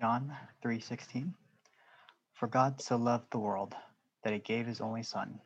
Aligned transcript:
John 0.00 0.34
3:16 0.64 1.34
For 2.32 2.46
God 2.46 2.80
so 2.80 2.96
loved 2.96 3.30
the 3.30 3.38
world 3.38 3.74
that 4.24 4.32
he 4.32 4.38
gave 4.38 4.66
his 4.66 4.80
only 4.80 5.02
son 5.02 5.42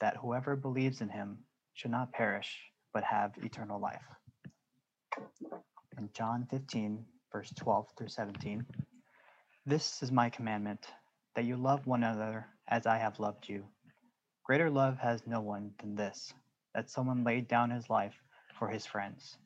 that 0.00 0.16
whoever 0.16 0.56
believes 0.56 1.00
in 1.00 1.08
him 1.08 1.44
should 1.74 1.92
not 1.92 2.10
perish 2.10 2.68
but 2.92 3.04
have 3.04 3.38
eternal 3.38 3.78
life. 3.78 4.02
In 5.96 6.10
John 6.14 6.48
15 6.50 7.06
verse 7.30 7.52
12 7.52 7.90
through 7.96 8.08
17 8.08 8.66
This 9.66 10.02
is 10.02 10.10
my 10.10 10.30
commandment 10.30 10.84
that 11.36 11.44
you 11.44 11.56
love 11.56 11.86
one 11.86 12.02
another 12.02 12.48
as 12.66 12.88
I 12.88 12.98
have 12.98 13.20
loved 13.20 13.48
you. 13.48 13.68
Greater 14.42 14.68
love 14.68 14.98
has 14.98 15.28
no 15.28 15.40
one 15.40 15.74
than 15.78 15.94
this 15.94 16.34
that 16.74 16.90
someone 16.90 17.22
laid 17.22 17.46
down 17.46 17.70
his 17.70 17.88
life 17.88 18.20
for 18.58 18.66
his 18.66 18.84
friends. 18.84 19.38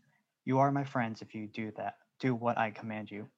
You 0.47 0.61
are 0.61 0.73
my 0.73 0.85
friends 0.85 1.21
if 1.21 1.35
you 1.35 1.47
do 1.47 1.73
that 1.73 1.99
do 2.21 2.35
what 2.35 2.57
I 2.57 2.71
command 2.71 3.11
you. 3.11 3.29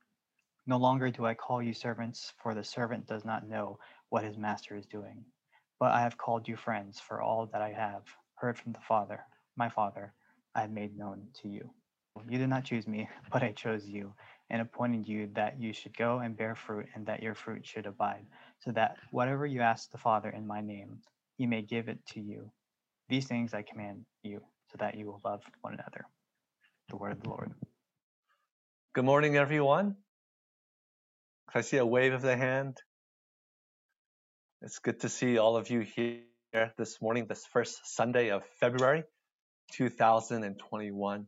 No 0.68 0.76
longer 0.76 1.10
do 1.10 1.24
I 1.24 1.32
call 1.32 1.62
you 1.62 1.72
servants, 1.72 2.34
for 2.42 2.54
the 2.54 2.62
servant 2.62 3.06
does 3.06 3.24
not 3.24 3.48
know 3.48 3.78
what 4.10 4.22
his 4.22 4.36
master 4.36 4.76
is 4.76 4.84
doing. 4.84 5.24
But 5.80 5.92
I 5.92 6.02
have 6.02 6.18
called 6.18 6.46
you 6.46 6.58
friends, 6.58 7.00
for 7.00 7.22
all 7.22 7.46
that 7.46 7.62
I 7.62 7.72
have 7.72 8.02
heard 8.34 8.58
from 8.58 8.72
the 8.72 8.80
Father, 8.86 9.24
my 9.56 9.70
Father, 9.70 10.12
I 10.54 10.60
have 10.60 10.70
made 10.70 10.94
known 10.94 11.28
to 11.40 11.48
you. 11.48 11.70
You 12.28 12.36
did 12.36 12.50
not 12.50 12.64
choose 12.64 12.86
me, 12.86 13.08
but 13.32 13.42
I 13.42 13.52
chose 13.52 13.86
you, 13.86 14.12
and 14.50 14.60
appointed 14.60 15.08
you 15.08 15.30
that 15.32 15.58
you 15.58 15.72
should 15.72 15.96
go 15.96 16.18
and 16.18 16.36
bear 16.36 16.54
fruit, 16.54 16.84
and 16.94 17.06
that 17.06 17.22
your 17.22 17.34
fruit 17.34 17.66
should 17.66 17.86
abide, 17.86 18.26
so 18.60 18.70
that 18.72 18.98
whatever 19.10 19.46
you 19.46 19.62
ask 19.62 19.90
the 19.90 19.96
Father 19.96 20.28
in 20.28 20.46
my 20.46 20.60
name, 20.60 20.98
he 21.38 21.46
may 21.46 21.62
give 21.62 21.88
it 21.88 22.04
to 22.08 22.20
you. 22.20 22.52
These 23.08 23.26
things 23.26 23.54
I 23.54 23.62
command 23.62 24.04
you, 24.22 24.42
so 24.70 24.76
that 24.80 24.96
you 24.96 25.06
will 25.06 25.22
love 25.24 25.40
one 25.62 25.72
another. 25.72 26.04
The 26.90 26.98
word 26.98 27.12
of 27.12 27.22
the 27.22 27.30
Lord. 27.30 27.54
Good 28.92 29.06
morning, 29.06 29.38
everyone. 29.38 29.96
I 31.54 31.62
see 31.62 31.78
a 31.78 31.86
wave 31.86 32.12
of 32.12 32.20
the 32.20 32.36
hand? 32.36 32.76
It's 34.60 34.80
good 34.80 35.00
to 35.00 35.08
see 35.08 35.38
all 35.38 35.56
of 35.56 35.70
you 35.70 35.80
here 35.80 36.20
this 36.76 37.00
morning, 37.00 37.24
this 37.26 37.46
first 37.46 37.80
Sunday 37.84 38.30
of 38.30 38.42
February 38.60 39.04
2021. 39.72 41.26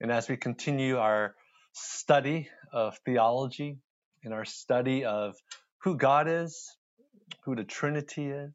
And 0.00 0.10
as 0.10 0.26
we 0.26 0.38
continue 0.38 0.96
our 0.96 1.34
study 1.74 2.48
of 2.72 2.96
theology 3.04 3.76
and 4.24 4.32
our 4.32 4.46
study 4.46 5.04
of 5.04 5.36
who 5.82 5.98
God 5.98 6.26
is, 6.26 6.74
who 7.44 7.54
the 7.54 7.64
Trinity 7.64 8.28
is, 8.28 8.54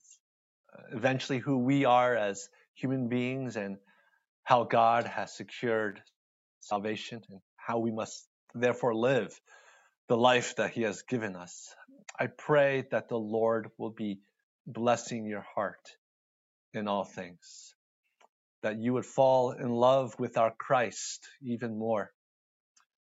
eventually 0.91 1.37
who 1.37 1.59
we 1.59 1.85
are 1.85 2.15
as 2.15 2.49
human 2.73 3.07
beings, 3.07 3.55
and 3.55 3.77
how 4.43 4.63
God 4.63 5.05
has 5.05 5.37
secured 5.37 6.01
salvation 6.59 7.21
and 7.29 7.39
how 7.55 7.77
we 7.77 7.91
must 7.91 8.27
therefore 8.55 8.95
live 8.95 9.39
the 10.07 10.17
life 10.17 10.55
that 10.57 10.71
He 10.71 10.83
has 10.83 11.01
given 11.03 11.35
us. 11.35 11.73
I 12.19 12.27
pray 12.27 12.85
that 12.91 13.09
the 13.09 13.17
Lord 13.17 13.69
will 13.77 13.89
be 13.89 14.19
blessing 14.67 15.25
your 15.25 15.45
heart 15.55 15.81
in 16.73 16.87
all 16.87 17.03
things, 17.03 17.73
that 18.61 18.77
you 18.77 18.93
would 18.93 19.05
fall 19.05 19.51
in 19.51 19.69
love 19.69 20.15
with 20.19 20.37
our 20.37 20.51
Christ 20.51 21.27
even 21.41 21.77
more, 21.77 22.11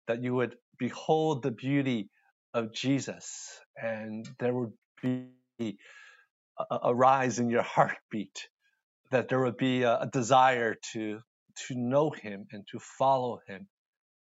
that 0.08 0.22
you 0.22 0.34
would 0.36 0.56
behold 0.78 1.44
the 1.44 1.52
beauty 1.52 2.10
of 2.54 2.74
Jesus, 2.74 3.60
and 3.82 4.28
there 4.40 4.54
would 4.54 4.74
be 5.02 5.28
a, 5.60 6.80
a 6.84 6.94
rise 6.96 7.40
in 7.40 7.50
your 7.50 7.62
heartbeat, 7.62 8.48
that 9.12 9.30
there 9.30 9.42
would 9.42 9.58
be 9.58 9.84
a, 9.84 10.00
a 10.02 10.08
desire 10.08 10.76
to 10.94 11.20
to 11.68 11.76
know 11.76 12.10
Him 12.10 12.48
and 12.52 12.66
to 12.72 12.80
follow 12.80 13.40
Him, 13.48 13.68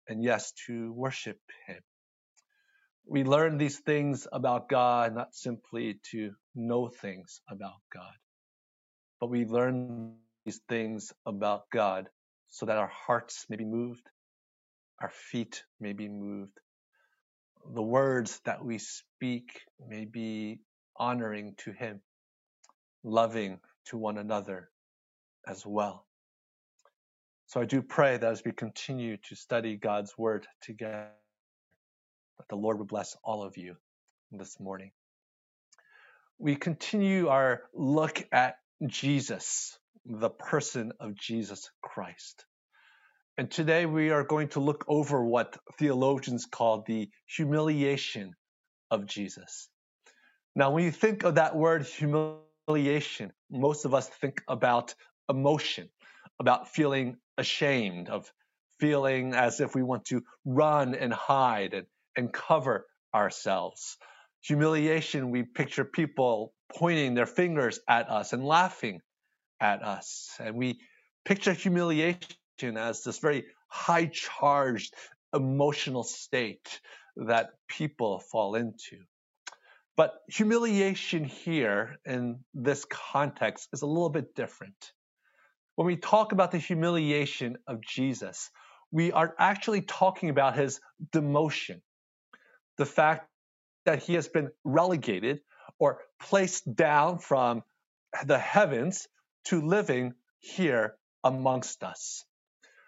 and 0.09 0.23
yes, 0.23 0.53
to 0.67 0.93
worship 0.93 1.39
Him 1.67 1.79
we 3.11 3.25
learn 3.25 3.59
these 3.59 3.81
things 3.81 4.29
about 4.33 4.69
God 4.69 5.17
not 5.17 5.35
simply 5.35 5.99
to 6.13 6.31
know 6.55 6.89
things 6.89 7.41
about 7.51 7.81
God, 7.93 8.15
but 9.19 9.29
we 9.29 9.45
learn 9.45 10.15
these 10.45 10.61
things 10.69 11.13
about 11.27 11.69
God 11.73 12.09
so 12.47 12.67
that 12.67 12.79
our 12.79 12.87
hearts 12.87 13.47
may 13.51 13.57
be 13.57 13.65
moved, 13.65 14.09
our 15.01 15.11
feet 15.11 15.65
may 15.81 15.93
be 15.93 16.09
moved, 16.09 16.57
the 17.75 17.83
words 17.83 18.41
that 18.45 18.65
we 18.65 18.79
speak 18.79 19.61
may 19.85 20.05
be 20.05 20.61
honoring 20.97 21.57
to 21.65 21.73
Him, 21.73 22.01
loving 23.03 23.59
to 23.87 23.99
one 23.99 24.19
another 24.19 24.71
as 25.49 25.67
well. 25.67 26.07
So 27.49 27.61
I 27.61 27.65
do 27.65 27.83
pray 27.83 28.19
that 28.19 28.31
as 28.31 28.45
we 28.45 28.53
continue 28.53 29.17
to 29.29 29.35
study 29.35 29.75
God's 29.75 30.17
Word 30.17 30.47
together, 30.63 31.09
the 32.49 32.57
Lord 32.57 32.79
would 32.79 32.89
bless 32.89 33.17
all 33.23 33.43
of 33.43 33.57
you 33.57 33.77
this 34.33 34.59
morning. 34.61 34.93
We 36.39 36.57
continue 36.57 37.29
our 37.29 37.63
look 37.75 38.27
at 38.33 38.57
Jesus, 38.87 39.79
the 40.07 40.31
person 40.31 40.93
of 41.01 41.15
Jesus 41.15 41.71
Christ. 41.83 42.45
And 43.37 43.51
today 43.51 43.87
we 43.87 44.11
are 44.11 44.25
going 44.25 44.49
to 44.49 44.61
look 44.61 44.85
over 44.89 45.25
what 45.25 45.57
theologians 45.79 46.47
call 46.47 46.83
the 46.87 47.09
humiliation 47.27 48.35
of 48.91 49.07
Jesus. 49.07 49.69
Now, 50.57 50.71
when 50.71 50.85
you 50.85 50.91
think 50.91 51.25
of 51.25 51.37
that 51.37 51.57
word 51.57 51.87
humiliation, 51.87 53.33
most 53.51 53.85
of 53.85 53.95
us 53.95 54.09
think 54.09 54.43
about 54.49 54.95
emotion, 55.29 55.89
about 56.39 56.69
feeling 56.69 57.17
ashamed, 57.39 58.09
of 58.09 58.31
feeling 58.79 59.35
as 59.35 59.61
if 59.61 59.75
we 59.75 59.83
want 59.83 60.07
to 60.07 60.23
run 60.45 60.95
and 60.95 61.13
hide 61.13 61.75
and 61.75 61.87
and 62.17 62.33
cover 62.33 62.87
ourselves. 63.15 63.97
Humiliation, 64.43 65.31
we 65.31 65.43
picture 65.43 65.85
people 65.85 66.55
pointing 66.75 67.15
their 67.15 67.27
fingers 67.27 67.81
at 67.89 68.11
us 68.11 68.33
and 68.33 68.45
laughing 68.45 69.01
at 69.61 69.83
us. 69.83 70.31
And 70.39 70.57
we 70.57 70.81
picture 71.25 71.53
humiliation 71.53 72.77
as 72.77 73.03
this 73.03 73.19
very 73.19 73.45
high 73.69 74.07
charged 74.07 74.95
emotional 75.35 76.03
state 76.03 76.81
that 77.17 77.51
people 77.69 78.21
fall 78.21 78.55
into. 78.55 78.99
But 79.97 80.15
humiliation 80.29 81.25
here 81.25 81.97
in 82.07 82.41
this 82.55 82.87
context 82.87 83.69
is 83.73 83.83
a 83.83 83.87
little 83.87 84.09
bit 84.09 84.35
different. 84.35 84.93
When 85.75 85.87
we 85.87 85.97
talk 85.97 86.33
about 86.33 86.53
the 86.53 86.59
humiliation 86.59 87.59
of 87.67 87.83
Jesus, 87.83 88.51
we 88.91 89.13
are 89.13 89.35
actually 89.39 89.83
talking 89.83 90.31
about 90.31 90.57
his 90.57 90.81
demotion 91.13 91.81
the 92.81 92.87
fact 92.87 93.29
that 93.85 94.03
he 94.03 94.15
has 94.15 94.27
been 94.27 94.51
relegated 94.65 95.41
or 95.79 95.99
placed 96.19 96.75
down 96.75 97.19
from 97.19 97.63
the 98.25 98.39
heavens 98.39 99.07
to 99.45 99.61
living 99.61 100.15
here 100.39 100.97
amongst 101.23 101.85
us. 101.85 102.25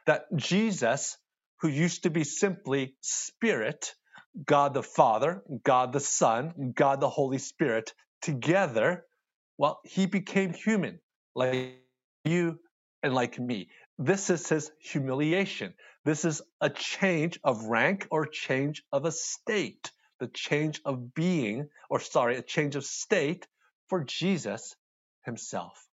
That 0.07 0.25
Jesus, 0.35 1.19
who 1.61 1.69
used 1.69 2.05
to 2.05 2.11
be 2.11 2.25
simply 2.25 2.95
Spirit, 3.03 3.95
God 4.47 4.73
the 4.73 4.83
Father, 4.83 5.43
God 5.63 5.93
the 5.93 6.01
Son, 6.01 6.73
God 6.75 7.01
the 7.01 7.11
Holy 7.11 7.39
Spirit, 7.39 7.93
together, 8.23 9.05
well, 9.59 9.81
he 9.85 10.07
became 10.07 10.55
human, 10.55 11.01
like 11.35 11.83
you 12.25 12.59
and 13.03 13.15
like 13.15 13.39
me. 13.39 13.69
This 14.05 14.31
is 14.31 14.49
his 14.49 14.73
humiliation. 14.81 15.75
This 16.05 16.25
is 16.25 16.43
a 16.61 16.69
change 16.69 17.39
of 17.45 17.67
rank 17.67 18.09
or 18.11 18.27
change 18.27 18.83
of 18.91 19.07
estate, 19.07 19.93
the 20.19 20.27
change 20.27 20.81
of 20.85 21.15
being, 21.15 21.69
or 21.89 22.01
sorry, 22.01 22.37
a 22.37 22.43
change 22.43 22.75
of 22.75 22.85
state 22.85 23.47
for 23.89 24.03
Jesus 24.03 24.75
himself. 25.25 25.87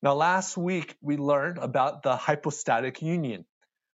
Now, 0.00 0.14
last 0.14 0.56
week 0.56 0.96
we 1.00 1.16
learned 1.16 1.58
about 1.58 2.04
the 2.04 2.14
hypostatic 2.14 3.02
union, 3.02 3.44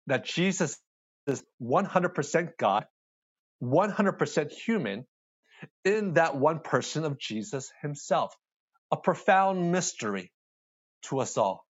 that 0.08 0.26
Jesus 0.26 0.78
is 1.26 1.42
100% 1.62 2.50
God, 2.58 2.84
100% 3.62 4.52
human 4.52 5.06
in 5.86 6.14
that 6.14 6.36
one 6.36 6.60
person 6.60 7.06
of 7.06 7.18
Jesus 7.18 7.72
himself. 7.80 8.36
A 8.92 8.98
profound 8.98 9.72
mystery 9.72 10.32
to 11.04 11.20
us 11.20 11.38
all. 11.38 11.65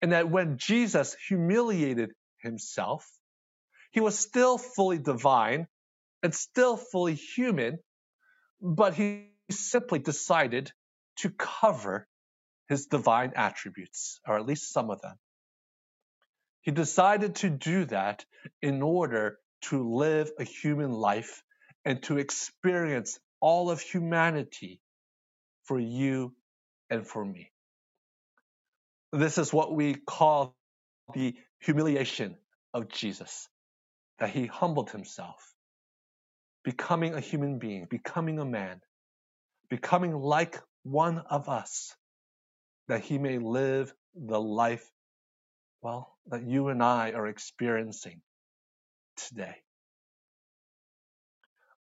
And 0.00 0.12
that 0.12 0.30
when 0.30 0.58
Jesus 0.58 1.16
humiliated 1.28 2.12
himself. 2.40 3.08
He 3.90 4.00
was 4.00 4.18
still 4.18 4.58
fully 4.58 4.98
divine 4.98 5.66
and 6.22 6.34
still 6.34 6.76
fully 6.76 7.14
human, 7.14 7.78
but 8.60 8.94
he 8.94 9.30
simply 9.50 9.98
decided 9.98 10.72
to 11.16 11.30
cover 11.30 12.06
his 12.68 12.86
divine 12.86 13.32
attributes, 13.34 14.20
or 14.26 14.36
at 14.36 14.46
least 14.46 14.72
some 14.72 14.90
of 14.90 15.00
them. 15.00 15.16
He 16.60 16.70
decided 16.70 17.36
to 17.36 17.50
do 17.50 17.86
that 17.86 18.24
in 18.60 18.82
order 18.82 19.38
to 19.62 19.94
live 19.96 20.30
a 20.38 20.44
human 20.44 20.92
life 20.92 21.42
and 21.84 22.02
to 22.04 22.18
experience 22.18 23.18
all 23.40 23.70
of 23.70 23.80
humanity 23.80 24.80
for 25.64 25.78
you 25.78 26.34
and 26.90 27.06
for 27.06 27.24
me. 27.24 27.50
This 29.12 29.38
is 29.38 29.52
what 29.52 29.74
we 29.74 29.94
call 29.94 30.54
the 31.14 31.34
humiliation 31.60 32.36
of 32.74 32.88
Jesus, 32.88 33.48
that 34.18 34.30
he 34.30 34.46
humbled 34.46 34.90
himself 34.90 35.54
becoming 36.64 37.14
a 37.14 37.20
human 37.20 37.58
being, 37.58 37.86
becoming 37.88 38.38
a 38.38 38.44
man, 38.44 38.80
becoming 39.70 40.12
like 40.14 40.60
one 40.82 41.18
of 41.18 41.48
us, 41.48 41.94
that 42.88 43.00
he 43.00 43.18
may 43.18 43.38
live 43.38 43.92
the 44.14 44.40
life, 44.40 44.86
well, 45.82 46.14
that 46.26 46.46
you 46.46 46.68
and 46.68 46.82
I 46.82 47.12
are 47.12 47.26
experiencing 47.26 48.20
today. 49.16 49.56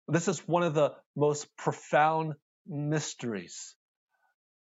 This 0.08 0.28
is 0.28 0.40
one 0.48 0.62
of 0.62 0.74
the 0.74 0.94
most 1.16 1.46
profound 1.56 2.34
mysteries 2.66 3.74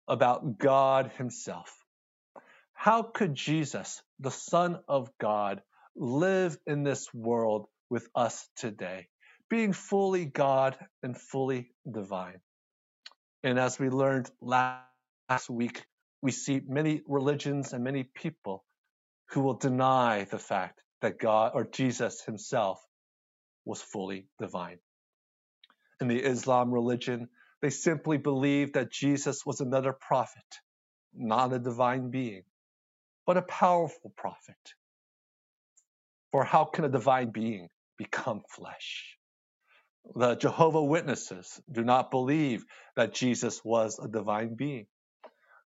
about 0.07 0.57
God 0.57 1.11
Himself. 1.17 1.73
How 2.79 3.01
could 3.01 3.33
Jesus, 3.33 4.03
the 4.19 4.29
Son 4.29 4.77
of 4.87 5.09
God, 5.17 5.63
live 5.95 6.59
in 6.67 6.83
this 6.83 7.11
world 7.11 7.65
with 7.89 8.07
us 8.13 8.47
today, 8.55 9.07
being 9.49 9.73
fully 9.73 10.25
God 10.25 10.77
and 11.01 11.17
fully 11.17 11.71
divine? 11.91 12.39
And 13.43 13.57
as 13.57 13.79
we 13.79 13.89
learned 13.89 14.29
last 14.41 15.49
week, 15.49 15.85
we 16.21 16.31
see 16.31 16.61
many 16.67 17.01
religions 17.07 17.73
and 17.73 17.83
many 17.83 18.03
people 18.03 18.63
who 19.31 19.41
will 19.41 19.55
deny 19.55 20.25
the 20.25 20.39
fact 20.39 20.79
that 21.01 21.17
God 21.17 21.53
or 21.55 21.65
Jesus 21.65 22.21
himself 22.21 22.79
was 23.65 23.81
fully 23.81 24.27
divine. 24.37 24.77
In 25.99 26.07
the 26.07 26.23
Islam 26.23 26.71
religion, 26.71 27.27
they 27.59 27.71
simply 27.71 28.17
believe 28.17 28.73
that 28.73 28.91
Jesus 28.91 29.47
was 29.47 29.61
another 29.61 29.93
prophet, 29.93 30.61
not 31.15 31.53
a 31.53 31.59
divine 31.59 32.11
being, 32.11 32.43
but 33.27 33.37
a 33.37 33.43
powerful 33.43 34.13
prophet. 34.17 34.55
For 36.31 36.45
how 36.45 36.65
can 36.65 36.85
a 36.85 36.89
divine 36.89 37.31
being 37.31 37.69
become 37.97 38.41
flesh? 38.49 39.17
The 40.15 40.35
Jehovah 40.35 40.83
Witnesses 40.83 41.61
do 41.71 41.83
not 41.83 42.11
believe 42.11 42.65
that 42.95 43.13
Jesus 43.13 43.63
was 43.63 43.99
a 43.99 44.07
divine 44.07 44.55
being. 44.55 44.87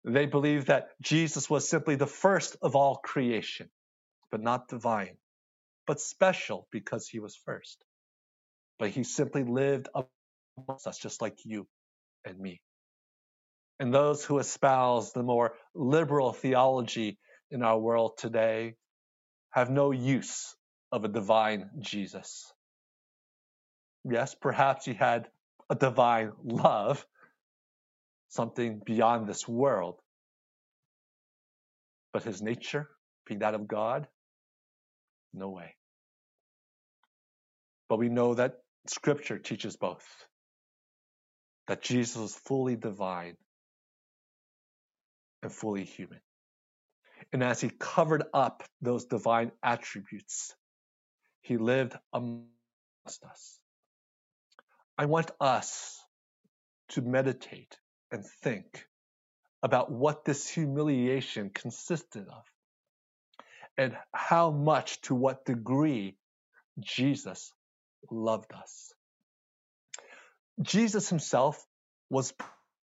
They 0.05 0.27
believe 0.27 0.67
that 0.67 0.89
Jesus 1.03 1.51
was 1.51 1.69
simply 1.69 1.97
the 1.97 2.07
first 2.07 2.57
of 2.63 2.77
all 2.77 2.97
creation, 2.97 3.71
but 4.31 4.43
not 4.43 4.69
divine, 4.69 5.17
but 5.87 6.01
special 6.01 6.69
because 6.73 7.09
he 7.09 7.21
was 7.21 7.37
first. 7.37 7.85
But 8.79 8.91
he 8.91 9.05
simply 9.05 9.45
lived 9.45 9.89
amongst 9.95 10.87
us 10.87 10.99
just 10.99 11.23
like 11.23 11.39
you 11.45 11.69
and 12.25 12.39
me. 12.39 12.61
And 13.81 13.93
those 13.93 14.25
who 14.25 14.39
espouse 14.39 15.13
the 15.13 15.23
more 15.23 15.55
liberal 15.75 16.33
theology 16.33 17.19
in 17.53 17.63
our 17.63 17.79
world 17.79 18.19
today 18.19 18.75
have 19.51 19.71
no 19.71 19.93
use 19.93 20.57
of 20.91 21.05
a 21.05 21.09
divine 21.09 21.71
Jesus. 21.79 22.53
Yes, 24.05 24.35
perhaps 24.35 24.87
he 24.87 24.95
had 24.95 25.29
a 25.71 25.75
divine 25.75 26.33
love, 26.43 27.07
something 28.31 28.81
beyond 28.85 29.29
this 29.29 29.47
world. 29.47 30.01
But 32.13 32.25
his 32.25 32.43
nature, 32.43 32.89
being 33.27 33.41
that 33.41 33.55
of 33.55 33.69
God, 33.69 34.09
no 35.35 35.51
way. 35.51 35.77
But 37.89 37.99
we 37.99 38.09
know 38.09 38.35
that 38.35 38.55
Scripture 38.87 39.39
teaches 39.39 39.77
both 39.77 40.05
that 41.69 41.83
Jesus 41.83 42.17
was 42.17 42.35
fully 42.35 42.77
divine 42.77 43.37
and 45.43 45.53
fully 45.53 45.85
human. 45.85 46.21
And 47.33 47.43
as 47.43 47.61
he 47.61 47.71
covered 47.71 48.25
up 48.35 48.63
those 48.81 49.07
divine 49.07 49.53
attributes, 49.63 50.55
he 51.41 51.57
lived 51.57 51.95
amongst 52.13 53.25
us. 53.25 53.59
I 54.99 55.07
want 55.07 55.31
us 55.41 55.99
to 56.91 57.01
meditate 57.01 57.77
and 58.11 58.25
think 58.43 58.87
about 59.63 59.91
what 59.91 60.25
this 60.25 60.49
humiliation 60.49 61.51
consisted 61.51 62.27
of 62.29 62.45
and 63.79 63.97
how 64.13 64.51
much, 64.51 65.01
to 65.03 65.15
what 65.15 65.47
degree, 65.47 66.17
Jesus 66.79 67.53
loved 68.11 68.53
us. 68.53 68.93
Jesus 70.61 71.09
himself 71.09 71.65
was 72.11 72.35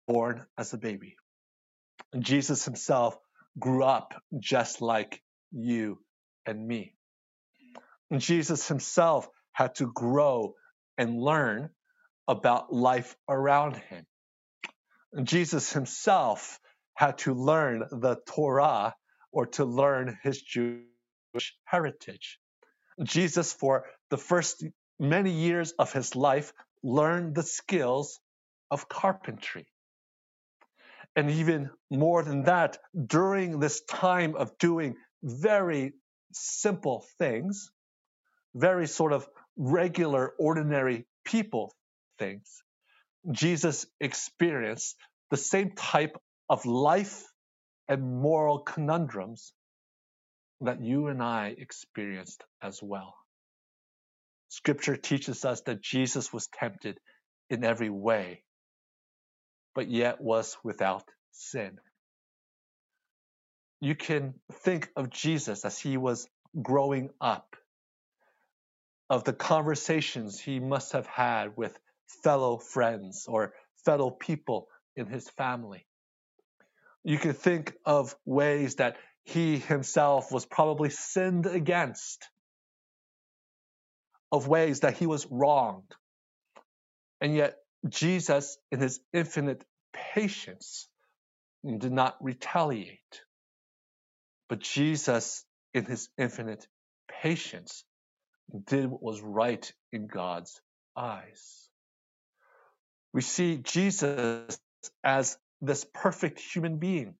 born 0.07 0.45
as 0.57 0.73
a 0.73 0.77
baby. 0.77 1.15
And 2.11 2.23
Jesus 2.23 2.65
himself 2.65 3.17
grew 3.59 3.83
up 3.83 4.13
just 4.39 4.81
like 4.81 5.21
you 5.51 5.99
and 6.45 6.67
me. 6.67 6.95
And 8.09 8.21
Jesus 8.21 8.67
himself 8.67 9.27
had 9.53 9.75
to 9.75 9.91
grow 9.91 10.55
and 10.97 11.19
learn 11.19 11.69
about 12.27 12.73
life 12.73 13.15
around 13.27 13.77
him. 13.77 14.05
And 15.13 15.27
Jesus 15.27 15.71
himself 15.71 16.59
had 16.95 17.17
to 17.19 17.33
learn 17.33 17.83
the 17.91 18.17
Torah 18.27 18.95
or 19.31 19.47
to 19.47 19.65
learn 19.65 20.17
his 20.23 20.41
Jewish 20.41 21.55
heritage. 21.65 22.39
Jesus, 23.01 23.51
for 23.51 23.85
the 24.09 24.17
first 24.17 24.63
many 24.99 25.31
years 25.31 25.71
of 25.79 25.91
his 25.91 26.15
life, 26.15 26.53
learned 26.83 27.35
the 27.35 27.43
skills 27.43 28.19
of 28.69 28.87
carpentry. 28.87 29.67
And 31.15 31.29
even 31.29 31.69
more 31.91 32.23
than 32.23 32.43
that, 32.43 32.79
during 33.07 33.59
this 33.59 33.81
time 33.81 34.35
of 34.35 34.57
doing 34.57 34.95
very 35.21 35.93
simple 36.33 37.05
things, 37.19 37.69
very 38.55 38.87
sort 38.87 39.13
of 39.13 39.27
regular, 39.55 40.33
ordinary 40.39 41.05
people 41.23 41.75
things, 42.17 42.63
Jesus 43.31 43.85
experienced 43.99 44.95
the 45.29 45.37
same 45.37 45.71
type 45.71 46.17
of 46.49 46.65
life 46.65 47.23
and 47.87 48.01
moral 48.21 48.59
conundrums 48.59 49.53
that 50.61 50.81
you 50.81 51.07
and 51.07 51.21
I 51.21 51.55
experienced 51.57 52.43
as 52.61 52.81
well. 52.81 53.15
Scripture 54.49 54.95
teaches 54.95 55.45
us 55.45 55.61
that 55.61 55.81
Jesus 55.81 56.31
was 56.31 56.47
tempted 56.47 56.99
in 57.49 57.63
every 57.63 57.89
way, 57.89 58.42
but 59.75 59.89
yet 59.89 60.21
was 60.21 60.57
without 60.63 61.03
sin. 61.31 61.79
You 63.81 63.95
can 63.95 64.35
think 64.51 64.89
of 64.95 65.09
Jesus 65.09 65.65
as 65.65 65.77
he 65.77 65.97
was 65.97 66.27
growing 66.61 67.09
up, 67.19 67.55
of 69.09 69.23
the 69.23 69.33
conversations 69.33 70.39
he 70.39 70.59
must 70.59 70.93
have 70.93 71.07
had 71.07 71.57
with 71.57 71.77
fellow 72.23 72.57
friends 72.57 73.25
or 73.27 73.53
fellow 73.85 74.09
people 74.09 74.67
in 74.95 75.07
his 75.07 75.29
family. 75.31 75.85
You 77.03 77.17
can 77.17 77.33
think 77.33 77.73
of 77.85 78.15
ways 78.25 78.75
that 78.75 78.97
he 79.25 79.57
himself 79.57 80.31
was 80.31 80.45
probably 80.45 80.89
sinned 80.89 81.45
against 81.45 82.29
of 84.31 84.47
ways 84.47 84.81
that 84.81 84.97
he 84.97 85.05
was 85.05 85.27
wronged. 85.29 85.95
And 87.21 87.35
yet, 87.35 87.55
Jesus, 87.87 88.57
in 88.71 88.79
his 88.79 88.99
infinite 89.13 89.63
patience, 89.93 90.87
did 91.65 91.91
not 91.91 92.15
retaliate. 92.21 93.21
But 94.49 94.59
Jesus, 94.59 95.45
in 95.73 95.85
his 95.85 96.09
infinite 96.17 96.67
patience, 97.07 97.83
did 98.65 98.87
what 98.87 99.01
was 99.01 99.21
right 99.21 99.71
in 99.91 100.07
God's 100.07 100.61
eyes. 100.95 101.69
We 103.13 103.21
see 103.21 103.57
Jesus 103.57 104.59
as 105.03 105.37
this 105.61 105.85
perfect 105.93 106.39
human 106.39 106.77
being 106.77 107.15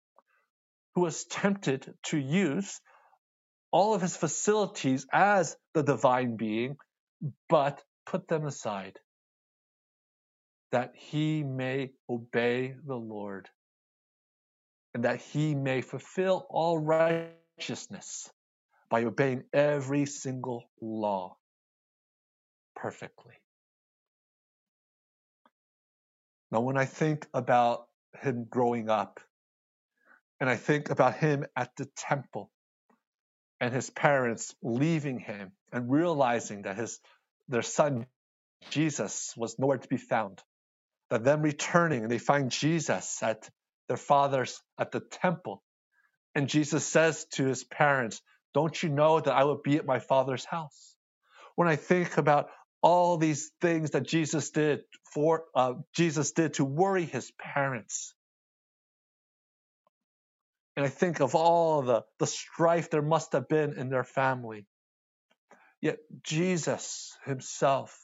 who 0.96 1.02
was 1.02 1.26
tempted 1.26 1.94
to 2.04 2.18
use 2.18 2.80
all 3.72 3.94
of 3.94 4.02
his 4.02 4.16
facilities 4.16 5.08
as 5.12 5.56
the 5.74 5.84
divine 5.84 6.36
being 6.38 6.78
but 7.50 7.82
put 8.06 8.28
them 8.28 8.46
aside, 8.46 9.00
that 10.74 10.94
he 10.96 11.44
may 11.44 11.92
obey 12.10 12.74
the 12.86 12.96
Lord, 12.96 13.48
and 14.96 15.06
that 15.06 15.22
he 15.22 15.54
may 15.54 15.82
fulfill 15.82 16.48
all 16.50 16.80
righteousness 16.80 18.28
by 18.90 19.04
obeying 19.04 19.44
every 19.54 20.08
single 20.08 20.64
law 20.82 21.38
perfectly. 22.76 23.36
Now, 26.52 26.62
when 26.62 26.76
I 26.76 26.86
think 26.86 27.28
about 27.36 27.86
him 28.22 28.46
growing 28.50 28.90
up, 28.90 29.20
and 30.40 30.50
I 30.50 30.56
think 30.56 30.90
about 30.90 31.16
him 31.16 31.46
at 31.56 31.70
the 31.78 31.86
temple, 31.96 32.50
and 33.62 33.72
his 33.72 33.92
parents 33.92 34.56
leaving 34.64 35.20
him 35.20 35.52
and 35.72 35.92
realizing 35.92 36.64
that 36.64 36.78
his 36.78 37.00
their 37.48 37.62
son 37.62 38.08
Jesus 38.72 39.34
was 39.38 39.60
nowhere 39.60 39.78
to 39.78 39.88
be 39.88 39.98
found. 39.98 40.42
That 41.10 41.24
them 41.24 41.42
returning 41.42 42.04
and 42.04 42.12
they 42.12 42.18
find 42.18 42.50
Jesus 42.52 43.22
at 43.22 43.50
their 43.88 43.98
father's 43.98 44.62
at 44.78 44.92
the 44.92 45.00
temple. 45.00 45.64
And 46.36 46.48
Jesus 46.48 46.86
says 46.86 47.26
to 47.34 47.46
his 47.46 47.64
parents, 47.64 48.22
Don't 48.54 48.82
you 48.82 48.90
know 48.90 49.20
that 49.20 49.34
I 49.34 49.44
will 49.44 49.62
be 49.64 49.78
at 49.78 49.86
my 49.86 50.00
father's 50.00 50.46
house? 50.46 50.96
When 51.56 51.68
I 51.68 51.76
think 51.76 52.18
about 52.18 52.50
all 52.82 53.18
these 53.18 53.52
things 53.62 53.92
that 53.92 54.06
Jesus 54.06 54.50
did 54.50 54.82
for 55.14 55.46
uh, 55.56 55.74
Jesus 55.96 56.34
did 56.34 56.56
to 56.56 56.66
worry 56.66 57.06
his 57.06 57.32
parents. 57.40 58.14
And 60.76 60.86
I 60.86 60.90
think 60.90 61.22
of 61.22 61.34
all 61.36 61.84
the, 61.84 62.04
the 62.20 62.28
strife 62.28 62.90
there 62.90 63.02
must 63.02 63.34
have 63.34 63.48
been 63.48 63.74
in 63.74 63.90
their 63.90 64.04
family. 64.04 64.66
Yet 65.82 66.00
Jesus 66.24 67.16
himself 67.26 67.98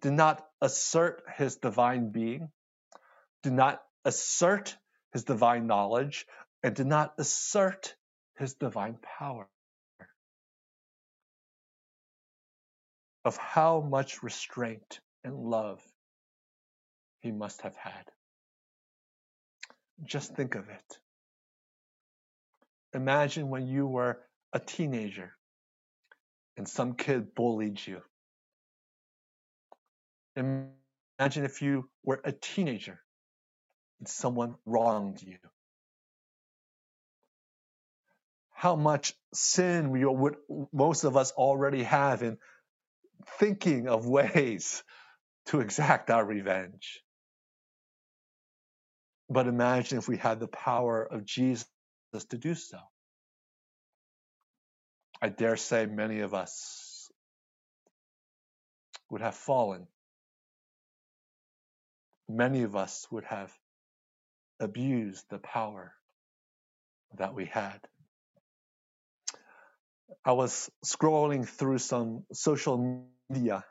did 0.00 0.12
not 0.12 0.46
assert 0.60 1.22
his 1.36 1.56
divine 1.56 2.10
being, 2.10 2.50
did 3.42 3.52
not 3.52 3.82
assert 4.04 4.76
his 5.12 5.24
divine 5.24 5.66
knowledge, 5.66 6.26
and 6.62 6.74
did 6.74 6.86
not 6.86 7.14
assert 7.18 7.94
his 8.38 8.54
divine 8.54 8.96
power. 9.18 9.48
Of 13.24 13.36
how 13.36 13.80
much 13.80 14.22
restraint 14.22 15.00
and 15.24 15.36
love 15.36 15.82
he 17.20 17.32
must 17.32 17.62
have 17.62 17.76
had. 17.76 18.04
Just 20.04 20.34
think 20.34 20.54
of 20.54 20.68
it. 20.70 20.98
Imagine 22.94 23.50
when 23.50 23.66
you 23.66 23.86
were 23.86 24.18
a 24.52 24.58
teenager 24.58 25.32
and 26.56 26.66
some 26.66 26.94
kid 26.94 27.34
bullied 27.34 27.86
you. 27.86 28.00
Imagine 30.40 31.44
if 31.44 31.62
you 31.62 31.88
were 32.02 32.20
a 32.24 32.32
teenager 32.32 32.98
and 33.98 34.08
someone 34.08 34.54
wronged 34.64 35.22
you. 35.22 35.36
How 38.52 38.76
much 38.76 39.14
sin 39.32 39.90
we 39.90 40.04
would 40.04 40.36
most 40.72 41.04
of 41.04 41.16
us 41.16 41.32
already 41.32 41.82
have 41.82 42.22
in 42.22 42.38
thinking 43.38 43.88
of 43.88 44.06
ways 44.06 44.82
to 45.46 45.60
exact 45.60 46.10
our 46.10 46.24
revenge. 46.24 47.02
But 49.28 49.46
imagine 49.46 49.98
if 49.98 50.08
we 50.08 50.16
had 50.16 50.40
the 50.40 50.48
power 50.48 51.02
of 51.02 51.24
Jesus 51.24 51.66
to 52.30 52.38
do 52.38 52.54
so. 52.54 52.78
I 55.22 55.28
dare 55.28 55.56
say 55.56 55.86
many 55.86 56.20
of 56.20 56.34
us 56.34 57.10
would 59.10 59.20
have 59.20 59.34
fallen. 59.34 59.86
Many 62.30 62.62
of 62.62 62.76
us 62.76 63.08
would 63.10 63.24
have 63.24 63.52
abused 64.60 65.24
the 65.30 65.38
power 65.38 65.94
that 67.18 67.34
we 67.34 67.46
had. 67.46 67.80
I 70.24 70.32
was 70.32 70.70
scrolling 70.84 71.48
through 71.48 71.78
some 71.78 72.24
social 72.32 73.08
media, 73.28 73.64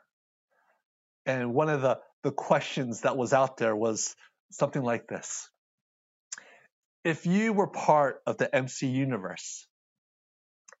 and 1.24 1.54
one 1.54 1.70
of 1.70 1.80
the, 1.82 2.00
the 2.22 2.32
questions 2.32 3.02
that 3.02 3.16
was 3.16 3.32
out 3.32 3.56
there 3.56 3.74
was 3.74 4.14
something 4.50 4.82
like 4.82 5.08
this 5.08 5.48
If 7.04 7.26
you 7.26 7.54
were 7.54 7.68
part 7.68 8.20
of 8.26 8.36
the 8.36 8.54
MC 8.54 8.88
universe, 8.88 9.66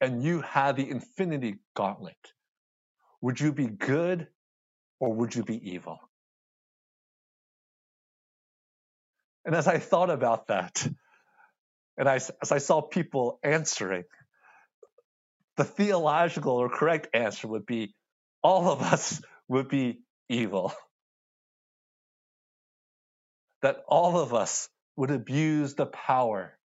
and 0.02 0.22
you 0.22 0.42
had 0.42 0.76
the 0.76 0.90
infinity 0.90 1.60
gauntlet, 1.74 2.34
would 3.22 3.40
you 3.40 3.52
be 3.52 3.68
good 3.68 4.28
or 5.00 5.14
would 5.14 5.34
you 5.34 5.44
be 5.44 5.72
evil? 5.72 5.98
And 9.44 9.54
as 9.54 9.66
I 9.66 9.78
thought 9.78 10.10
about 10.10 10.48
that, 10.48 10.86
and 11.96 12.08
I, 12.08 12.16
as 12.16 12.52
I 12.52 12.58
saw 12.58 12.80
people 12.80 13.38
answering, 13.42 14.04
the 15.56 15.64
theological 15.64 16.52
or 16.52 16.68
correct 16.68 17.08
answer 17.12 17.48
would 17.48 17.66
be 17.66 17.94
all 18.42 18.70
of 18.70 18.80
us 18.80 19.20
would 19.48 19.68
be 19.68 20.00
evil. 20.28 20.72
That 23.62 23.82
all 23.86 24.18
of 24.18 24.32
us 24.32 24.68
would 24.96 25.10
abuse 25.10 25.74
the 25.74 25.86
power 25.86 26.56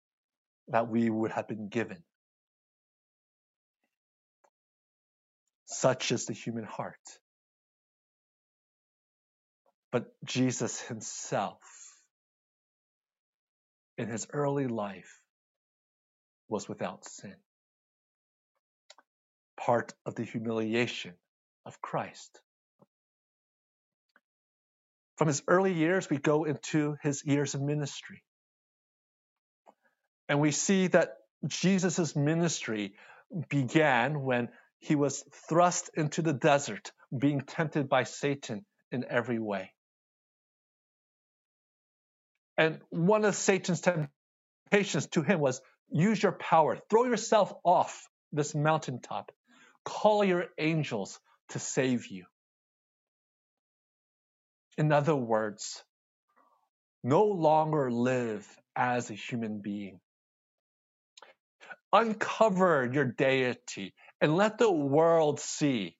that 0.70 0.88
we 0.88 1.10
would 1.10 1.32
have 1.32 1.48
been 1.48 1.68
given. 1.68 2.04
Such 5.66 6.12
is 6.12 6.26
the 6.26 6.34
human 6.34 6.64
heart. 6.64 6.96
But 9.92 10.06
Jesus 10.24 10.80
himself, 10.82 11.60
in 13.98 14.08
his 14.08 14.28
early 14.34 14.68
life, 14.68 15.22
was 16.48 16.68
without 16.70 17.06
sin. 17.06 17.36
Part 19.58 19.94
of 20.06 20.16
the 20.16 20.24
humiliation 20.24 21.14
of 21.66 21.82
Christ. 21.82 22.40
From 25.18 25.28
his 25.28 25.44
early 25.48 25.74
years, 25.74 26.10
we 26.10 26.18
go 26.18 26.44
into 26.44 26.98
his 27.02 27.26
years 27.26 27.56
of 27.56 27.62
ministry. 27.62 28.22
And 30.28 30.42
we 30.42 30.52
see 30.52 30.88
that 30.88 31.14
Jesus' 31.48 32.16
ministry 32.16 32.96
began 33.50 34.22
when 34.22 34.50
he 34.80 34.96
was 34.96 35.24
thrust 35.50 35.90
into 35.96 36.22
the 36.22 36.34
desert, 36.34 36.92
being 37.18 37.42
tempted 37.42 37.88
by 37.88 38.04
Satan 38.04 38.66
in 38.92 39.06
every 39.10 39.40
way. 39.40 39.72
And 42.58 42.80
one 42.90 43.26
of 43.26 43.36
Satan's 43.36 43.82
temptations 43.82 45.08
to 45.08 45.22
him 45.22 45.40
was 45.40 45.62
use 45.90 46.22
your 46.22 46.32
power, 46.32 46.80
throw 46.90 47.06
yourself 47.06 47.54
off 47.64 48.08
this 48.32 48.56
mountaintop, 48.56 49.32
call 49.84 50.24
your 50.24 50.46
angels 50.58 51.20
to 51.50 51.60
save 51.60 52.08
you. 52.08 52.26
In 54.78 54.92
other 54.92 55.16
words, 55.16 55.84
no 57.04 57.26
longer 57.26 57.92
live 57.92 58.48
as 58.76 59.10
a 59.10 59.14
human 59.14 59.62
being. 59.62 60.00
Uncover 61.94 62.90
your 62.92 63.06
deity 63.06 63.94
and 64.20 64.36
let 64.36 64.58
the 64.58 64.72
world 64.72 65.40
see 65.40 65.96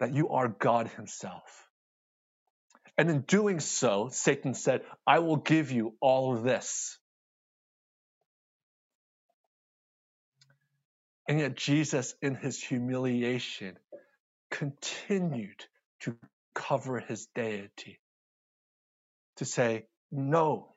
that 0.00 0.14
you 0.14 0.30
are 0.30 0.48
God 0.48 0.88
Himself. 0.88 1.69
And 2.98 3.10
in 3.10 3.20
doing 3.22 3.60
so, 3.60 4.08
Satan 4.12 4.54
said, 4.54 4.82
I 5.06 5.20
will 5.20 5.36
give 5.36 5.70
you 5.72 5.94
all 6.00 6.36
of 6.36 6.42
this. 6.42 6.98
And 11.28 11.38
yet, 11.38 11.56
Jesus, 11.56 12.14
in 12.20 12.34
his 12.34 12.60
humiliation, 12.60 13.76
continued 14.50 15.64
to 16.00 16.16
cover 16.54 16.98
his 16.98 17.26
deity, 17.34 18.00
to 19.36 19.44
say 19.44 19.86
no 20.10 20.74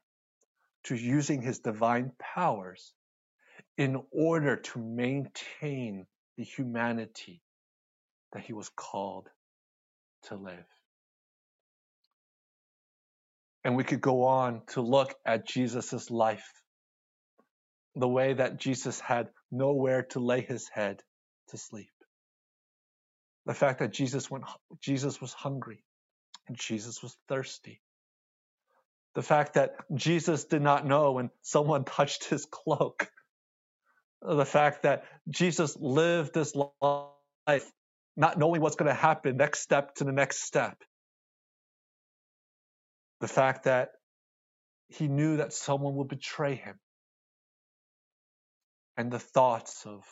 to 0.84 0.96
using 0.96 1.42
his 1.42 1.60
divine 1.60 2.12
powers 2.20 2.94
in 3.78 4.02
order 4.12 4.58
to 4.58 4.80
maintain 4.80 6.06
the 6.38 6.44
humanity 6.44 7.42
that 8.34 8.44
he 8.44 8.54
was 8.54 8.70
called 8.70 9.30
to 10.24 10.36
live. 10.36 10.66
And 13.64 13.76
we 13.76 13.84
could 13.84 14.02
go 14.02 14.24
on 14.24 14.62
to 14.72 14.82
look 14.82 15.16
at 15.26 15.48
Jesus' 15.48 16.12
life, 16.12 16.52
the 17.96 18.08
way 18.08 18.34
that 18.34 18.60
Jesus 18.60 19.00
had 19.00 19.30
nowhere 19.52 20.04
to 20.12 20.20
lay 20.20 20.42
his 20.42 20.68
head 20.68 21.02
to 21.50 21.58
sleep. 21.58 21.90
The 23.46 23.54
fact 23.54 23.80
that 23.80 23.92
Jesus 23.92 24.30
went, 24.30 24.46
Jesus 24.82 25.22
was 25.22 25.34
hungry 25.34 25.84
and 26.48 26.58
Jesus 26.58 27.02
was 27.02 27.16
thirsty. 27.28 27.82
The 29.16 29.22
fact 29.22 29.54
that 29.54 29.76
Jesus 29.94 30.46
did 30.46 30.62
not 30.62 30.86
know 30.86 31.14
when 31.14 31.30
someone 31.42 31.84
touched 31.86 32.26
his 32.26 32.46
cloak 32.46 33.10
the 34.24 34.46
fact 34.46 34.84
that 34.84 35.04
Jesus 35.30 35.78
lived 35.80 36.34
this 36.34 36.56
life 36.56 37.72
not 38.16 38.38
knowing 38.38 38.62
what's 38.62 38.76
going 38.76 38.90
to 38.90 38.96
happen, 38.96 39.38
next 39.38 39.60
step 39.60 39.96
to 39.96 40.04
the 40.04 40.12
next 40.12 40.44
step. 40.44 40.78
The 43.24 43.30
fact 43.30 43.64
that 43.64 43.92
he 44.90 45.08
knew 45.08 45.38
that 45.38 45.54
someone 45.54 45.96
would 45.96 46.10
betray 46.10 46.56
him. 46.56 46.78
And 48.98 49.10
the 49.10 49.18
thoughts 49.18 49.86
of 49.86 50.04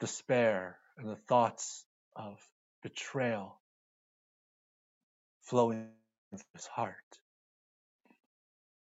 despair 0.00 0.78
and 0.96 1.06
the 1.06 1.20
thoughts 1.28 1.84
of 2.16 2.40
betrayal 2.82 3.60
flowing 5.42 5.90
through 6.30 6.38
his 6.54 6.66
heart. 6.66 7.20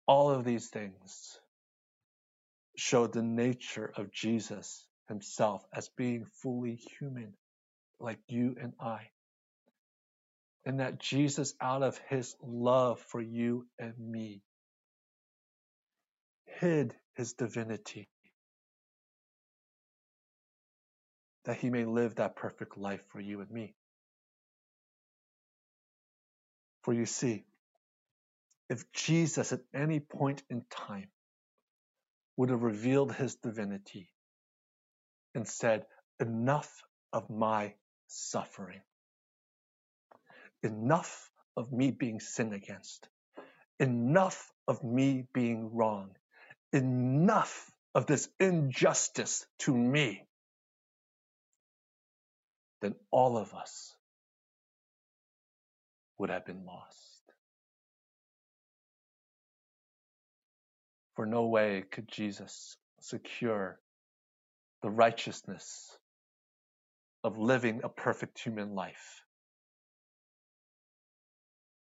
All 0.08 0.30
of 0.30 0.46
these 0.46 0.70
things 0.70 1.38
showed 2.78 3.12
the 3.12 3.24
nature 3.24 3.92
of 3.98 4.10
Jesus 4.10 4.88
himself 5.10 5.66
as 5.74 5.90
being 5.98 6.24
fully 6.24 6.76
human, 6.76 7.34
like 8.00 8.20
you 8.30 8.56
and 8.62 8.72
I. 8.80 9.10
And 10.68 10.82
that 10.82 11.00
Jesus, 11.00 11.56
out 11.60 11.82
of 11.82 11.98
his 12.10 12.36
love 12.44 13.00
for 13.00 13.22
you 13.22 13.66
and 13.80 13.98
me, 13.98 14.44
hid 16.60 16.94
his 17.16 17.34
divinity. 17.34 18.10
that 21.48 21.56
he 21.56 21.70
may 21.70 21.86
live 21.86 22.16
that 22.16 22.36
perfect 22.36 22.78
life 22.78 23.02
for 23.08 23.22
you 23.22 23.40
and 23.40 23.50
me. 23.50 23.74
For 26.84 26.94
you 26.94 27.06
see, 27.06 27.46
if 28.70 28.92
Jesus 28.92 29.54
at 29.54 29.62
any 29.74 30.02
point 30.02 30.44
in 30.50 30.66
time 30.70 31.08
would 32.36 32.50
have 32.50 32.64
revealed 32.64 33.14
his 33.14 33.36
divinity 33.36 34.10
and 35.34 35.48
said, 35.48 35.86
Enough 36.20 36.84
of 37.14 37.30
my 37.30 37.74
suffering, 38.08 38.82
enough 40.64 41.30
of 41.56 41.72
me 41.72 41.92
being 41.92 42.20
sinned 42.20 42.54
against, 42.54 43.08
enough 43.80 44.52
of 44.68 44.84
me 44.84 45.26
being 45.34 45.74
wrong, 45.74 46.12
enough 46.74 47.72
of 47.96 48.06
this 48.06 48.30
injustice 48.40 49.46
to 49.60 49.76
me, 49.76 50.24
then 52.82 52.96
all 53.12 53.38
of 53.38 53.54
us 53.54 53.96
would 56.18 56.30
have 56.30 56.46
been 56.46 56.66
lost. 56.66 56.98
For 61.16 61.26
no 61.26 61.48
way 61.48 61.84
could 61.90 62.08
Jesus 62.08 62.78
secure 63.02 63.80
the 64.84 64.90
righteousness 64.90 65.98
of 67.24 67.38
living 67.40 67.82
a 67.84 67.90
perfect 67.90 68.40
human 68.40 68.76
life. 68.76 69.24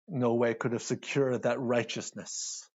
No 0.07 0.33
way 0.35 0.53
could 0.53 0.73
have 0.73 0.83
secured 0.83 1.43
that 1.43 1.59
righteousness 1.59 2.67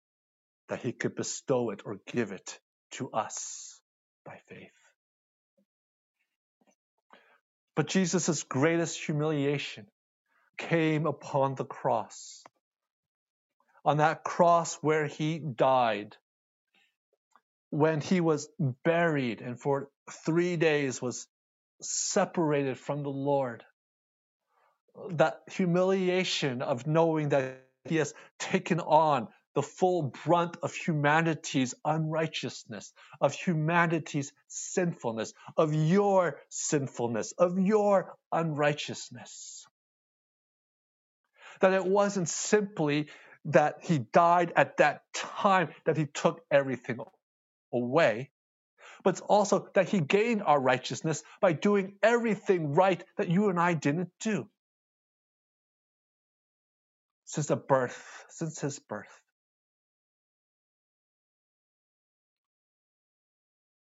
that 0.69 0.81
he 0.81 0.91
could 0.91 1.15
bestow 1.15 1.69
it 1.71 1.81
or 1.85 1.97
give 2.07 2.31
it 2.31 2.59
to 2.91 3.11
us 3.11 3.79
by 4.25 4.39
faith. 4.47 4.71
But 7.75 7.87
Jesus' 7.87 8.43
greatest 8.43 9.03
humiliation 9.03 9.87
came 10.57 11.05
upon 11.07 11.55
the 11.55 11.65
cross. 11.65 12.43
On 13.83 13.97
that 13.97 14.23
cross 14.23 14.75
where 14.75 15.07
he 15.07 15.39
died, 15.39 16.15
when 17.69 18.01
he 18.01 18.21
was 18.21 18.49
buried 18.83 19.41
and 19.41 19.59
for 19.59 19.89
three 20.25 20.57
days 20.57 21.01
was 21.01 21.27
separated 21.81 22.77
from 22.77 23.03
the 23.03 23.09
Lord. 23.09 23.63
That 25.11 25.41
humiliation 25.47 26.61
of 26.61 26.87
knowing 26.87 27.29
that 27.29 27.63
he 27.85 27.97
has 27.97 28.13
taken 28.39 28.79
on 28.79 29.27
the 29.53 29.61
full 29.61 30.13
brunt 30.23 30.57
of 30.63 30.73
humanity's 30.73 31.73
unrighteousness, 31.83 32.93
of 33.19 33.33
humanity's 33.33 34.31
sinfulness, 34.47 35.33
of 35.57 35.73
your 35.73 36.39
sinfulness, 36.49 37.33
of 37.33 37.59
your 37.59 38.15
unrighteousness. 38.31 39.65
That 41.59 41.73
it 41.73 41.85
wasn't 41.85 42.29
simply 42.29 43.07
that 43.45 43.79
he 43.81 43.99
died 43.99 44.53
at 44.55 44.77
that 44.77 45.03
time, 45.13 45.69
that 45.85 45.97
he 45.97 46.05
took 46.05 46.41
everything 46.49 46.99
away, 47.73 48.29
but 49.03 49.11
it's 49.11 49.21
also 49.21 49.67
that 49.73 49.89
he 49.89 49.99
gained 49.99 50.43
our 50.43 50.59
righteousness 50.59 51.23
by 51.41 51.53
doing 51.53 51.95
everything 52.03 52.73
right 52.73 53.03
that 53.17 53.29
you 53.29 53.49
and 53.49 53.59
I 53.59 53.73
didn't 53.73 54.11
do. 54.19 54.47
Since 57.31 57.47
the 57.47 57.55
birth, 57.55 58.25
since 58.29 58.59
his 58.59 58.79
birth. 58.79 59.21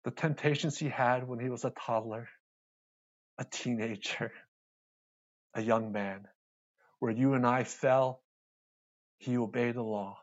The 0.03 0.12
temptations 0.12 0.77
he 0.77 0.89
had 0.89 1.27
when 1.27 1.39
he 1.39 1.50
was 1.50 1.65
a 1.65 1.72
toddler, 1.72 2.29
a 3.38 3.46
teenager, 3.46 4.31
a 5.53 5.62
young 5.62 5.91
man, 5.91 6.27
where 7.00 7.12
you 7.12 7.34
and 7.34 7.46
I 7.46 7.63
fell, 7.63 8.22
he 9.20 9.37
obeyed 9.37 9.75
the 9.75 9.83
law 9.83 10.18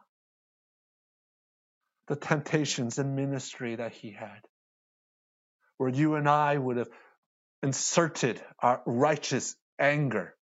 the 2.09 2.17
temptations 2.17 2.99
in 2.99 3.17
ministry 3.17 3.77
that 3.77 3.93
he 3.93 4.13
had, 4.13 4.41
where 5.77 5.89
you 5.89 6.15
and 6.15 6.29
I 6.29 6.57
would 6.57 6.77
have 6.77 6.91
inserted 7.63 8.43
our 8.61 8.83
righteous 8.87 9.57
anger. 9.79 10.36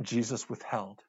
Jesus 0.00 0.48
withheld. 0.48 1.00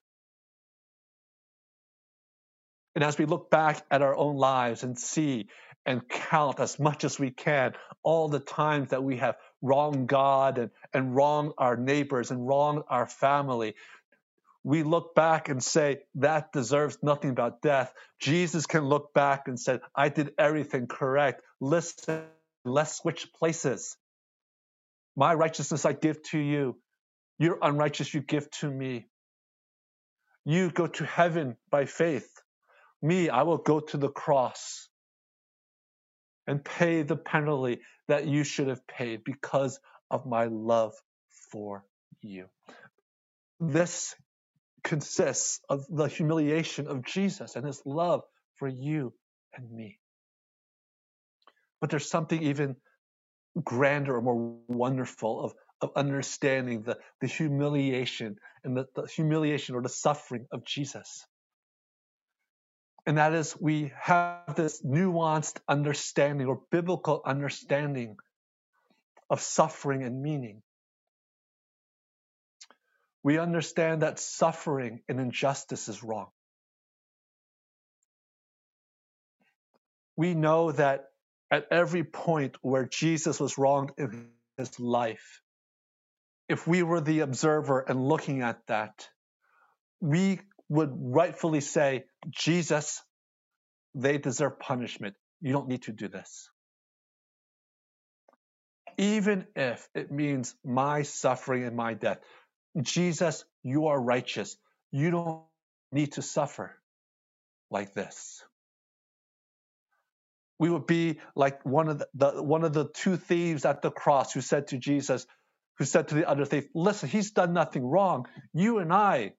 And 2.95 3.03
as 3.03 3.17
we 3.17 3.25
look 3.25 3.49
back 3.49 3.83
at 3.89 4.01
our 4.01 4.15
own 4.15 4.37
lives 4.37 4.83
and 4.83 4.97
see 4.97 5.47
and 5.85 6.07
count 6.07 6.59
as 6.59 6.79
much 6.79 7.03
as 7.03 7.19
we 7.19 7.31
can 7.31 7.73
all 8.03 8.29
the 8.29 8.39
times 8.39 8.89
that 8.89 9.03
we 9.03 9.17
have 9.17 9.35
wronged 9.61 10.07
God 10.07 10.57
and, 10.57 10.71
and 10.93 11.15
wronged 11.15 11.53
our 11.57 11.75
neighbors 11.75 12.31
and 12.31 12.47
wronged 12.47 12.83
our 12.89 13.07
family, 13.07 13.75
we 14.63 14.83
look 14.83 15.13
back 15.13 15.49
and 15.49 15.61
say, 15.61 15.99
that 16.15 16.53
deserves 16.53 16.97
nothing 17.01 17.33
but 17.33 17.61
death. 17.61 17.93
Jesus 18.19 18.65
can 18.65 18.85
look 18.85 19.13
back 19.13 19.47
and 19.47 19.59
say, 19.59 19.79
I 19.95 20.09
did 20.09 20.33
everything 20.37 20.87
correct. 20.87 21.41
Listen, 21.59 22.23
let's 22.63 22.95
switch 22.95 23.33
places. 23.33 23.97
My 25.15 25.33
righteousness 25.33 25.85
I 25.85 25.93
give 25.93 26.21
to 26.31 26.39
you. 26.39 26.77
Your 27.39 27.57
unrighteous 27.61 28.13
you 28.13 28.21
give 28.21 28.49
to 28.51 28.69
me. 28.69 29.07
You 30.45 30.71
go 30.71 30.87
to 30.87 31.05
heaven 31.05 31.57
by 31.71 31.85
faith. 31.85 32.29
Me, 33.01 33.29
I 33.29 33.43
will 33.43 33.57
go 33.57 33.79
to 33.79 33.97
the 33.97 34.09
cross 34.09 34.87
and 36.47 36.63
pay 36.63 37.03
the 37.03 37.15
penalty 37.15 37.81
that 38.07 38.27
you 38.27 38.43
should 38.43 38.67
have 38.67 38.85
paid 38.87 39.23
because 39.23 39.79
of 40.11 40.25
my 40.25 40.45
love 40.45 40.93
for 41.51 41.85
you. 42.21 42.45
This 43.59 44.15
consists 44.83 45.61
of 45.69 45.85
the 45.89 46.05
humiliation 46.05 46.87
of 46.87 47.03
Jesus 47.03 47.55
and 47.55 47.65
his 47.65 47.81
love 47.85 48.23
for 48.55 48.67
you 48.67 49.13
and 49.55 49.71
me. 49.71 49.99
But 51.79 51.89
there's 51.89 52.09
something 52.09 52.41
even 52.43 52.75
grander 53.61 54.15
or 54.15 54.21
more 54.21 54.55
wonderful 54.67 55.45
of, 55.45 55.53
of 55.83 55.91
understanding 55.95 56.83
the, 56.83 56.97
the 57.21 57.27
humiliation 57.27 58.37
and 58.63 58.75
the, 58.75 58.87
the 58.95 59.05
humiliation 59.07 59.75
or 59.75 59.81
the 59.81 59.89
suffering 59.89 60.47
of 60.51 60.65
Jesus. 60.65 61.27
And 63.05 63.17
that 63.17 63.33
is, 63.33 63.55
we 63.59 63.91
have 64.01 64.55
this 64.55 64.81
nuanced 64.81 65.57
understanding 65.67 66.47
or 66.47 66.61
biblical 66.71 67.21
understanding 67.25 68.15
of 69.29 69.41
suffering 69.41 70.03
and 70.03 70.21
meaning 70.21 70.61
we 73.23 73.37
understand 73.39 74.01
that 74.01 74.19
suffering 74.19 75.01
and 75.07 75.19
injustice 75.19 75.87
is 75.87 76.03
wrong. 76.03 76.27
We 80.17 80.33
know 80.33 80.73
that 80.73 81.05
at 81.49 81.67
every 81.71 82.03
point 82.03 82.57
where 82.61 82.85
Jesus 82.85 83.39
was 83.39 83.57
wronged 83.57 83.91
in 83.97 84.29
his 84.57 84.79
life, 84.79 85.42
if 86.49 86.67
we 86.67 86.83
were 86.83 87.01
the 87.01 87.21
observer 87.21 87.79
and 87.79 88.07
looking 88.07 88.41
at 88.41 88.59
that, 88.67 89.07
we 90.01 90.39
would 90.69 90.91
rightfully 90.95 91.61
say, 91.61 92.03
Jesus, 92.29 93.01
they 93.95 94.17
deserve 94.17 94.59
punishment. 94.59 95.15
You 95.41 95.53
don't 95.53 95.67
need 95.67 95.83
to 95.83 95.91
do 95.91 96.07
this. 96.07 96.49
Even 98.97 99.47
if 99.55 99.87
it 99.95 100.11
means 100.11 100.55
my 100.63 101.03
suffering 101.03 101.63
and 101.63 101.75
my 101.75 101.93
death. 101.93 102.19
Jesus, 102.81 103.45
you 103.63 103.87
are 103.87 103.99
righteous. 103.99 104.57
You 104.91 105.11
don't 105.11 105.41
need 105.91 106.13
to 106.13 106.21
suffer 106.21 106.75
like 107.71 107.93
this. 107.93 108.43
We 110.59 110.69
would 110.69 110.87
be 110.87 111.19
like 111.35 111.65
one 111.65 111.89
of 111.89 111.99
the, 111.99 112.07
the, 112.13 112.43
one 112.43 112.63
of 112.63 112.73
the 112.73 112.87
two 112.87 113.17
thieves 113.17 113.65
at 113.65 113.81
the 113.81 113.91
cross 113.91 114.33
who 114.33 114.41
said 114.41 114.67
to 114.67 114.77
Jesus, 114.77 115.25
who 115.77 115.85
said 115.85 116.09
to 116.09 116.15
the 116.15 116.29
other 116.29 116.45
thief, 116.45 116.65
"Listen, 116.73 117.09
he's 117.09 117.31
done 117.31 117.53
nothing 117.53 117.85
wrong. 117.85 118.27
You 118.53 118.79
and 118.79 118.93
I, 118.93 119.33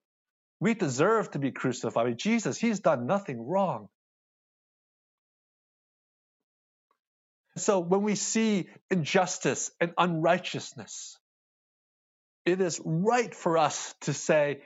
we 0.61 0.75
deserve 0.75 1.31
to 1.33 1.39
be 1.39 1.53
crucified. 1.53 2.19
Jesus, 2.19 2.59
he's 2.59 2.81
done 2.81 3.07
nothing 3.07 3.47
wrong." 3.47 3.89
So 7.57 7.79
when 7.79 8.03
we 8.03 8.17
see 8.17 8.69
injustice 8.91 9.71
and 9.81 9.93
unrighteousness, 9.97 11.19
it 12.45 12.61
is 12.61 12.81
right 12.85 13.35
for 13.35 13.59
us 13.59 13.95
to 14.03 14.13
say, 14.13 14.63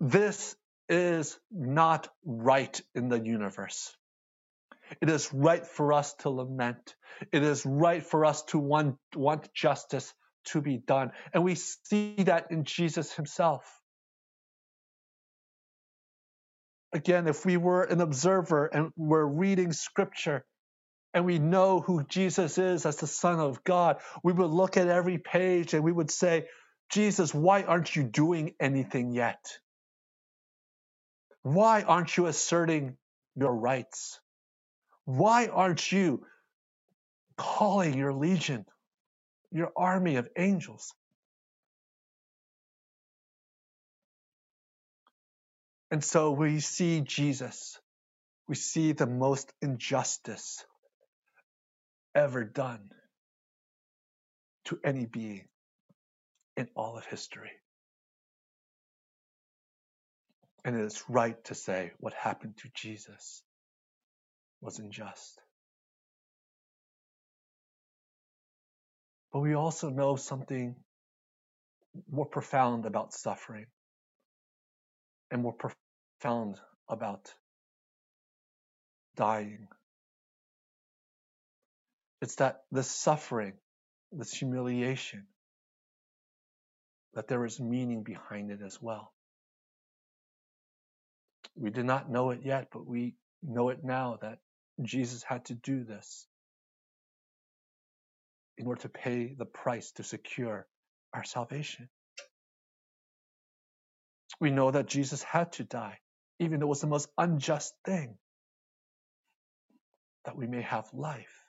this 0.00 0.56
is 0.88 1.38
not 1.50 2.08
right 2.24 2.80
in 2.94 3.08
the 3.08 3.20
universe. 3.20 3.94
It 5.00 5.10
is 5.10 5.32
right 5.32 5.66
for 5.66 5.92
us 5.92 6.14
to 6.20 6.30
lament. 6.30 6.96
It 7.32 7.42
is 7.42 7.64
right 7.64 8.02
for 8.02 8.24
us 8.24 8.42
to 8.44 8.58
want, 8.58 8.96
want 9.14 9.52
justice 9.54 10.12
to 10.46 10.60
be 10.60 10.78
done. 10.78 11.12
And 11.32 11.44
we 11.44 11.54
see 11.54 12.14
that 12.18 12.50
in 12.50 12.64
Jesus 12.64 13.12
himself. 13.12 13.64
Again, 16.92 17.26
if 17.26 17.44
we 17.44 17.56
were 17.56 17.82
an 17.82 18.00
observer 18.00 18.66
and 18.66 18.92
we're 18.96 19.24
reading 19.24 19.72
scripture 19.72 20.44
and 21.12 21.24
we 21.24 21.38
know 21.38 21.80
who 21.80 22.04
Jesus 22.04 22.56
is 22.58 22.86
as 22.86 22.96
the 22.96 23.06
Son 23.06 23.40
of 23.40 23.64
God, 23.64 23.98
we 24.22 24.32
would 24.32 24.50
look 24.50 24.76
at 24.76 24.88
every 24.88 25.18
page 25.18 25.74
and 25.74 25.82
we 25.82 25.92
would 25.92 26.10
say, 26.10 26.46
Jesus, 26.90 27.34
why 27.34 27.62
aren't 27.62 27.96
you 27.96 28.04
doing 28.04 28.54
anything 28.60 29.12
yet? 29.12 29.44
Why 31.42 31.82
aren't 31.82 32.16
you 32.16 32.26
asserting 32.26 32.96
your 33.36 33.54
rights? 33.54 34.20
Why 35.04 35.48
aren't 35.48 35.90
you 35.90 36.24
calling 37.36 37.94
your 37.94 38.12
legion, 38.12 38.64
your 39.54 39.72
army 39.76 40.16
of 40.16 40.28
angels? 40.36 40.92
And 45.90 46.02
so 46.04 46.32
we 46.32 46.60
see 46.60 47.00
Jesus, 47.02 47.78
we 48.48 48.56
see 48.56 48.92
the 48.92 49.06
most 49.06 49.52
injustice 49.62 50.64
ever 52.14 52.44
done 52.44 52.90
to 54.66 54.80
any 54.84 55.06
being 55.06 55.46
in 56.56 56.68
all 56.74 56.98
of 56.98 57.06
history. 57.06 57.52
And 60.64 60.74
it 60.74 60.84
is 60.84 61.04
right 61.08 61.42
to 61.44 61.54
say 61.54 61.92
what 61.98 62.14
happened 62.14 62.56
to 62.58 62.68
Jesus 62.74 63.42
was 64.60 64.80
unjust. 64.80 65.40
But 69.34 69.40
we 69.40 69.54
also 69.54 69.90
know 69.90 70.16
something 70.16 70.76
more 72.10 72.26
profound 72.26 72.86
about 72.86 73.14
suffering 73.14 73.66
and 75.30 75.42
more 75.42 75.54
profound 75.54 76.60
about 76.88 77.34
dying 79.16 79.68
it's 82.24 82.36
that 82.36 82.62
this 82.72 82.90
suffering, 82.90 83.52
this 84.10 84.32
humiliation, 84.32 85.26
that 87.12 87.28
there 87.28 87.44
is 87.44 87.60
meaning 87.60 88.02
behind 88.02 88.50
it 88.50 88.60
as 88.64 88.80
well. 88.80 89.12
We 91.54 91.70
did 91.70 91.84
not 91.84 92.10
know 92.10 92.30
it 92.30 92.40
yet, 92.42 92.68
but 92.72 92.86
we 92.86 93.16
know 93.42 93.68
it 93.68 93.84
now 93.84 94.18
that 94.22 94.38
Jesus 94.82 95.22
had 95.22 95.44
to 95.46 95.54
do 95.54 95.84
this 95.84 96.26
in 98.58 98.66
order 98.66 98.82
to 98.82 98.88
pay 98.88 99.34
the 99.36 99.44
price 99.44 99.92
to 99.92 100.02
secure 100.02 100.66
our 101.12 101.24
salvation. 101.24 101.88
We 104.40 104.50
know 104.50 104.70
that 104.70 104.86
Jesus 104.86 105.22
had 105.22 105.52
to 105.52 105.64
die, 105.64 105.98
even 106.38 106.60
though 106.60 106.66
it 106.66 106.68
was 106.68 106.80
the 106.80 106.86
most 106.86 107.08
unjust 107.16 107.74
thing, 107.84 108.16
that 110.24 110.36
we 110.36 110.46
may 110.46 110.62
have 110.62 110.88
life. 110.92 111.40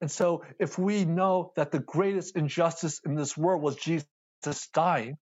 And 0.00 0.10
so, 0.10 0.44
if 0.58 0.78
we 0.78 1.04
know 1.04 1.52
that 1.56 1.72
the 1.72 1.78
greatest 1.78 2.36
injustice 2.36 3.00
in 3.04 3.14
this 3.14 3.36
world 3.36 3.62
was 3.62 3.76
Jesus 3.76 4.06
dying, 4.72 5.18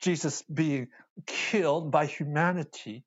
Jesus 0.00 0.42
being 0.52 0.88
killed 1.26 1.92
by 1.92 2.06
humanity, 2.06 3.04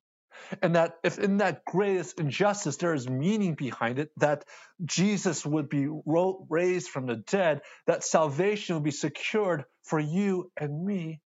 and 0.62 0.76
that 0.76 0.96
if 1.02 1.18
in 1.18 1.38
that 1.38 1.64
greatest 1.64 2.18
injustice 2.20 2.76
there 2.76 2.94
is 2.94 3.08
meaning 3.08 3.54
behind 3.54 3.98
it, 3.98 4.10
that 4.18 4.44
Jesus 4.84 5.44
would 5.44 5.68
be 5.68 5.88
raised 6.48 6.88
from 6.88 7.06
the 7.06 7.16
dead, 7.16 7.62
that 7.86 8.04
salvation 8.04 8.76
would 8.76 8.84
be 8.84 8.90
secured 8.90 9.64
for 9.82 9.98
you 9.98 10.50
and 10.56 10.84
me, 10.84 11.20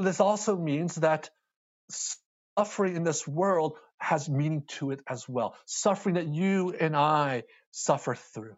this 0.00 0.20
also 0.20 0.56
means 0.56 0.96
that 0.96 1.30
suffering 2.56 2.96
in 2.96 3.04
this 3.04 3.26
world 3.26 3.76
has 3.98 4.28
meaning 4.28 4.64
to 4.66 4.90
it 4.90 5.00
as 5.08 5.28
well. 5.28 5.54
Suffering 5.66 6.14
that 6.16 6.26
you 6.26 6.74
and 6.78 6.96
I 6.96 7.44
suffer 7.70 8.14
through. 8.14 8.56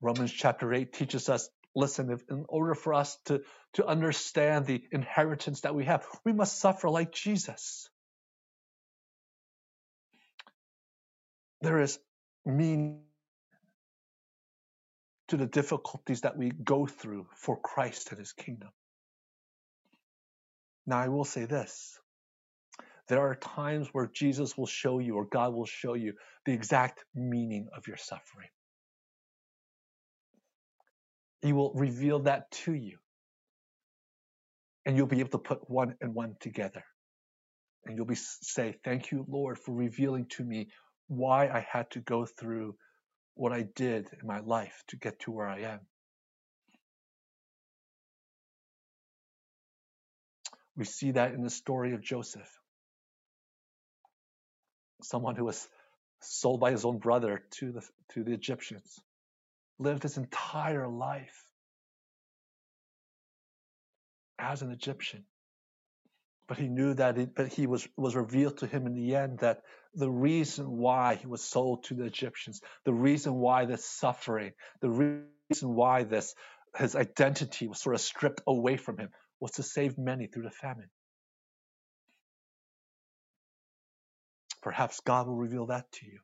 Romans 0.00 0.32
chapter 0.32 0.72
8 0.72 0.92
teaches 0.92 1.28
us 1.28 1.48
listen, 1.74 2.10
if, 2.10 2.22
in 2.30 2.44
order 2.48 2.74
for 2.74 2.94
us 2.94 3.18
to, 3.26 3.42
to 3.74 3.86
understand 3.86 4.66
the 4.66 4.82
inheritance 4.92 5.62
that 5.62 5.74
we 5.74 5.84
have, 5.84 6.06
we 6.24 6.32
must 6.32 6.58
suffer 6.58 6.88
like 6.88 7.12
Jesus. 7.12 7.88
There 11.60 11.80
is 11.80 11.98
meaning 12.44 13.00
to 15.28 15.36
the 15.36 15.46
difficulties 15.46 16.20
that 16.22 16.36
we 16.36 16.50
go 16.50 16.86
through 16.86 17.26
for 17.34 17.58
Christ 17.58 18.10
and 18.10 18.18
his 18.18 18.32
kingdom. 18.32 18.68
Now, 20.86 20.98
I 20.98 21.08
will 21.08 21.24
say 21.24 21.46
this 21.46 21.98
there 23.08 23.20
are 23.20 23.34
times 23.34 23.88
where 23.92 24.06
Jesus 24.06 24.56
will 24.56 24.66
show 24.66 24.98
you, 24.98 25.16
or 25.16 25.26
God 25.26 25.52
will 25.52 25.66
show 25.66 25.94
you, 25.94 26.14
the 26.46 26.52
exact 26.52 27.04
meaning 27.14 27.68
of 27.76 27.86
your 27.86 27.98
suffering. 27.98 28.48
He 31.44 31.52
will 31.52 31.72
reveal 31.74 32.20
that 32.20 32.50
to 32.64 32.72
you. 32.72 32.96
And 34.86 34.96
you'll 34.96 35.06
be 35.06 35.20
able 35.20 35.28
to 35.30 35.38
put 35.38 35.68
one 35.68 35.94
and 36.00 36.14
one 36.14 36.36
together. 36.40 36.82
And 37.84 37.96
you'll 37.96 38.06
be 38.06 38.14
say, 38.14 38.76
Thank 38.82 39.10
you, 39.10 39.26
Lord, 39.28 39.58
for 39.58 39.74
revealing 39.74 40.24
to 40.30 40.42
me 40.42 40.68
why 41.06 41.48
I 41.48 41.66
had 41.70 41.90
to 41.90 42.00
go 42.00 42.24
through 42.24 42.76
what 43.34 43.52
I 43.52 43.66
did 43.76 44.08
in 44.18 44.26
my 44.26 44.40
life 44.40 44.82
to 44.88 44.96
get 44.96 45.20
to 45.20 45.32
where 45.32 45.46
I 45.46 45.60
am. 45.60 45.80
We 50.76 50.86
see 50.86 51.10
that 51.10 51.34
in 51.34 51.42
the 51.42 51.50
story 51.50 51.92
of 51.92 52.00
Joseph 52.00 52.50
someone 55.02 55.36
who 55.36 55.44
was 55.44 55.68
sold 56.22 56.58
by 56.58 56.70
his 56.70 56.86
own 56.86 56.96
brother 56.96 57.44
to 57.50 57.72
the, 57.72 57.82
to 58.14 58.24
the 58.24 58.32
Egyptians, 58.32 58.98
lived 59.84 60.02
his 60.02 60.16
entire 60.16 60.88
life 60.88 61.44
as 64.38 64.62
an 64.62 64.70
Egyptian. 64.72 65.24
But 66.46 66.58
he 66.58 66.68
knew 66.68 66.94
that 66.94 67.16
it, 67.16 67.34
but 67.34 67.48
he 67.48 67.66
was, 67.66 67.86
was 67.96 68.16
revealed 68.16 68.58
to 68.58 68.66
him 68.66 68.86
in 68.86 68.94
the 68.94 69.14
end 69.14 69.38
that 69.38 69.62
the 69.94 70.10
reason 70.10 70.66
why 70.66 71.14
he 71.14 71.26
was 71.26 71.42
sold 71.42 71.84
to 71.84 71.94
the 71.94 72.04
Egyptians, 72.04 72.60
the 72.84 72.92
reason 72.92 73.34
why 73.34 73.64
this 73.64 73.84
suffering, 73.84 74.52
the 74.80 74.90
reason 74.90 75.74
why 75.74 76.02
this 76.02 76.34
his 76.76 76.96
identity 76.96 77.68
was 77.68 77.80
sort 77.80 77.94
of 77.94 78.00
stripped 78.00 78.42
away 78.46 78.76
from 78.76 78.98
him 78.98 79.10
was 79.40 79.52
to 79.52 79.62
save 79.62 79.96
many 79.96 80.26
through 80.26 80.42
the 80.42 80.50
famine. 80.50 80.90
Perhaps 84.60 85.00
God 85.00 85.26
will 85.26 85.36
reveal 85.36 85.66
that 85.66 85.90
to 85.92 86.06
you. 86.06 86.18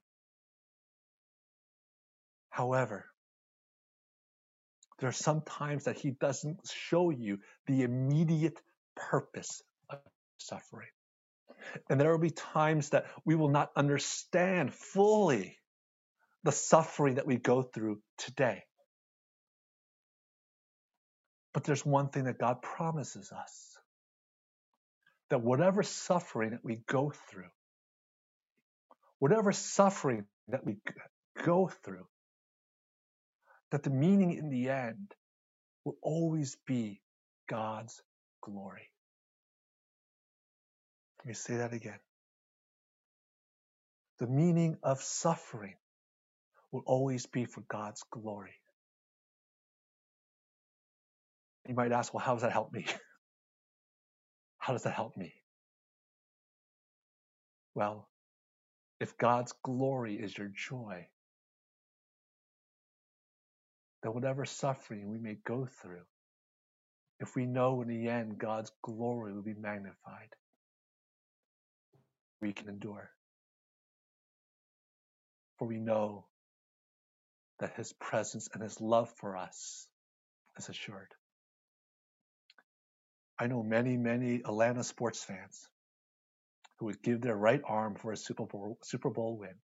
However, 2.49 3.10
there 5.01 5.09
are 5.09 5.13
some 5.13 5.41
times 5.43 5.85
that 5.85 5.99
He 5.99 6.11
doesn't 6.11 6.61
show 6.73 7.11
you 7.11 7.39
the 7.67 7.83
immediate 7.83 8.61
purpose 8.95 9.63
of 9.89 9.99
suffering. 10.39 10.89
And 11.89 12.01
there 12.01 12.11
will 12.11 12.19
be 12.19 12.31
times 12.31 12.91
that 12.91 13.07
we 13.25 13.35
will 13.35 13.49
not 13.49 13.71
understand 13.77 14.73
fully 14.73 15.59
the 16.45 16.53
suffering 16.53 17.17
that 17.17 17.27
we 17.27 17.37
go 17.37 17.63
through 17.63 18.01
today. 18.19 18.63
But 21.53 21.65
there's 21.65 21.85
one 21.85 22.09
thing 22.09 22.25
that 22.25 22.39
God 22.39 22.63
promises 22.63 23.33
us 23.33 23.77
that 25.31 25.43
whatever 25.43 25.83
suffering 25.83 26.51
that 26.51 26.65
we 26.65 26.81
go 26.89 27.13
through, 27.31 27.51
whatever 29.19 29.53
suffering 29.53 30.25
that 30.49 30.65
we 30.65 30.77
go 31.45 31.71
through, 31.85 32.07
that 33.71 33.83
the 33.83 33.91
meaning 33.91 34.33
in 34.33 34.51
the 34.51 34.71
end 34.71 35.15
will 35.85 35.97
always 36.03 36.57
be 36.67 37.01
God's 37.49 38.03
glory. 38.43 38.91
Let 41.21 41.29
me 41.29 41.35
say 41.35 41.57
that 41.59 41.73
again. 41.73 41.99
The 44.19 44.27
meaning 44.27 44.77
of 44.83 45.03
suffering 45.03 45.77
will 46.73 46.83
always 46.87 47.27
be 47.27 47.45
for 47.45 47.63
God's 47.63 48.03
glory. 48.11 48.55
You 51.69 51.75
might 51.75 51.93
ask, 51.93 52.13
well, 52.13 52.23
how 52.25 52.35
does 52.35 52.43
that 52.43 52.53
help 52.53 52.73
me? 52.73 52.87
How 54.59 54.75
does 54.75 54.83
that 54.83 54.93
help 54.95 55.17
me? 55.17 55.33
Well, 57.75 58.09
if 59.01 59.17
God's 59.17 59.55
glory 59.63 60.17
is 60.17 60.37
your 60.37 60.51
joy, 60.55 61.07
that 64.03 64.15
whatever 64.15 64.45
suffering 64.45 65.09
we 65.11 65.19
may 65.19 65.37
go 65.47 65.67
through, 65.83 66.03
if 67.19 67.37
we 67.37 67.47
know 67.47 67.83
in 67.83 67.89
the 67.89 68.09
end 68.09 68.39
God's 68.39 68.73
glory 68.83 69.33
will 69.33 69.43
be 69.43 69.55
magnified, 69.55 70.35
we 72.41 72.53
can 72.53 72.69
endure. 72.69 73.11
For 75.59 75.69
we 75.69 75.79
know 75.79 76.25
that 77.59 77.75
His 77.77 77.93
presence 77.93 78.49
and 78.55 78.63
His 78.63 78.81
love 78.81 79.13
for 79.17 79.37
us 79.37 79.87
is 80.59 80.71
assured. 80.71 81.15
I 83.39 83.47
know 83.47 83.63
many, 83.63 83.99
many 83.99 84.37
Atlanta 84.37 84.85
sports 84.85 85.23
fans 85.23 85.69
who 86.79 86.87
would 86.87 87.03
give 87.03 87.21
their 87.21 87.37
right 87.37 87.61
arm 87.67 87.95
for 87.97 88.13
a 88.13 88.17
Super 88.17 88.47
Bowl, 88.47 88.79
Super 88.83 89.11
Bowl 89.11 89.37
win. 89.37 89.55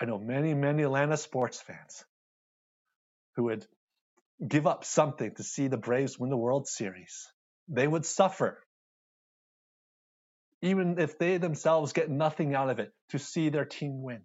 I 0.00 0.04
know 0.04 0.18
many, 0.18 0.54
many 0.54 0.82
Atlanta 0.82 1.16
sports 1.16 1.60
fans 1.60 2.04
who 3.36 3.44
would 3.44 3.66
give 4.46 4.66
up 4.66 4.84
something 4.84 5.34
to 5.34 5.42
see 5.42 5.68
the 5.68 5.76
Braves 5.76 6.18
win 6.18 6.30
the 6.30 6.36
World 6.36 6.66
Series. 6.66 7.28
They 7.68 7.86
would 7.86 8.04
suffer, 8.04 8.62
even 10.62 10.98
if 10.98 11.18
they 11.18 11.38
themselves 11.38 11.92
get 11.92 12.10
nothing 12.10 12.54
out 12.54 12.70
of 12.70 12.78
it, 12.78 12.92
to 13.10 13.18
see 13.18 13.48
their 13.48 13.64
team 13.64 14.02
win. 14.02 14.22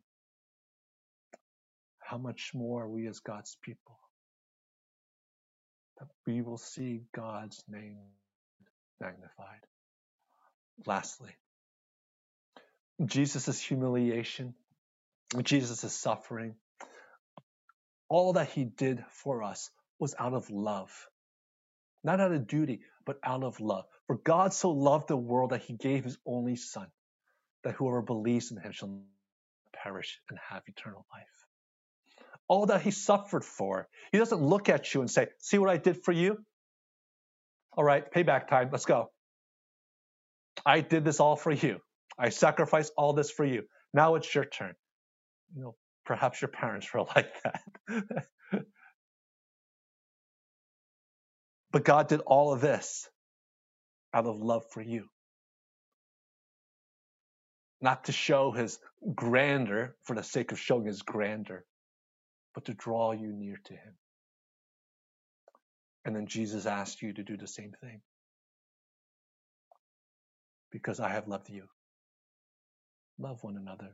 How 1.99 2.17
much 2.17 2.51
more 2.53 2.87
we 2.89 3.07
as 3.07 3.19
God's 3.19 3.57
people 3.63 3.97
that 6.01 6.07
we 6.25 6.41
will 6.41 6.57
see 6.57 7.01
God's 7.15 7.63
name 7.69 7.97
magnified. 8.99 9.61
Lastly, 10.85 11.31
Jesus' 13.05 13.61
humiliation, 13.61 14.55
Jesus' 15.43 15.93
suffering, 15.93 16.55
all 18.11 18.33
that 18.33 18.49
he 18.49 18.65
did 18.65 19.01
for 19.09 19.41
us 19.41 19.69
was 19.97 20.13
out 20.19 20.33
of 20.33 20.49
love. 20.49 20.91
Not 22.03 22.19
out 22.19 22.33
of 22.33 22.45
duty, 22.45 22.81
but 23.05 23.17
out 23.23 23.41
of 23.41 23.61
love. 23.61 23.85
For 24.07 24.17
God 24.17 24.53
so 24.53 24.71
loved 24.71 25.07
the 25.07 25.15
world 25.15 25.51
that 25.51 25.61
he 25.61 25.73
gave 25.73 26.03
his 26.03 26.17
only 26.25 26.57
Son, 26.57 26.87
that 27.63 27.75
whoever 27.75 28.01
believes 28.01 28.51
in 28.51 28.57
him 28.57 28.73
shall 28.73 29.01
perish 29.71 30.19
and 30.29 30.37
have 30.49 30.63
eternal 30.67 31.05
life. 31.13 31.23
All 32.49 32.65
that 32.65 32.81
he 32.81 32.91
suffered 32.91 33.45
for, 33.45 33.87
he 34.11 34.17
doesn't 34.17 34.41
look 34.41 34.67
at 34.67 34.93
you 34.93 34.99
and 34.99 35.09
say, 35.09 35.29
See 35.39 35.57
what 35.57 35.69
I 35.69 35.77
did 35.77 36.03
for 36.03 36.11
you? 36.11 36.37
All 37.77 37.85
right, 37.85 38.11
payback 38.11 38.49
time, 38.49 38.67
let's 38.73 38.83
go. 38.85 39.09
I 40.65 40.81
did 40.81 41.05
this 41.05 41.21
all 41.21 41.37
for 41.37 41.53
you. 41.53 41.79
I 42.19 42.27
sacrificed 42.27 42.91
all 42.97 43.13
this 43.13 43.31
for 43.31 43.45
you. 43.45 43.63
Now 43.93 44.15
it's 44.15 44.35
your 44.35 44.43
turn. 44.43 44.75
You 45.55 45.61
know, 45.61 45.75
perhaps 46.05 46.41
your 46.41 46.49
parents 46.49 46.93
were 46.93 47.01
like 47.15 47.33
that. 47.43 47.63
but 51.71 51.85
God 51.85 52.07
did 52.07 52.21
all 52.21 52.53
of 52.53 52.61
this 52.61 53.09
out 54.13 54.25
of 54.25 54.41
love 54.41 54.63
for 54.71 54.81
you. 54.81 55.05
Not 57.81 58.05
to 58.05 58.11
show 58.11 58.51
his 58.51 58.79
grandeur 59.15 59.95
for 60.03 60.15
the 60.15 60.23
sake 60.23 60.51
of 60.51 60.59
showing 60.59 60.85
his 60.85 61.01
grandeur, 61.01 61.65
but 62.53 62.65
to 62.65 62.73
draw 62.73 63.11
you 63.11 63.33
near 63.33 63.59
to 63.65 63.73
him. 63.73 63.93
And 66.05 66.15
then 66.15 66.27
Jesus 66.27 66.65
asked 66.65 67.01
you 67.01 67.13
to 67.13 67.23
do 67.23 67.37
the 67.37 67.47
same 67.47 67.73
thing 67.81 68.01
because 70.71 70.99
I 70.99 71.09
have 71.09 71.27
loved 71.27 71.49
you. 71.49 71.65
Love 73.19 73.43
one 73.43 73.57
another. 73.57 73.91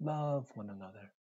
Love 0.00 0.46
one 0.54 0.70
another. 0.70 1.12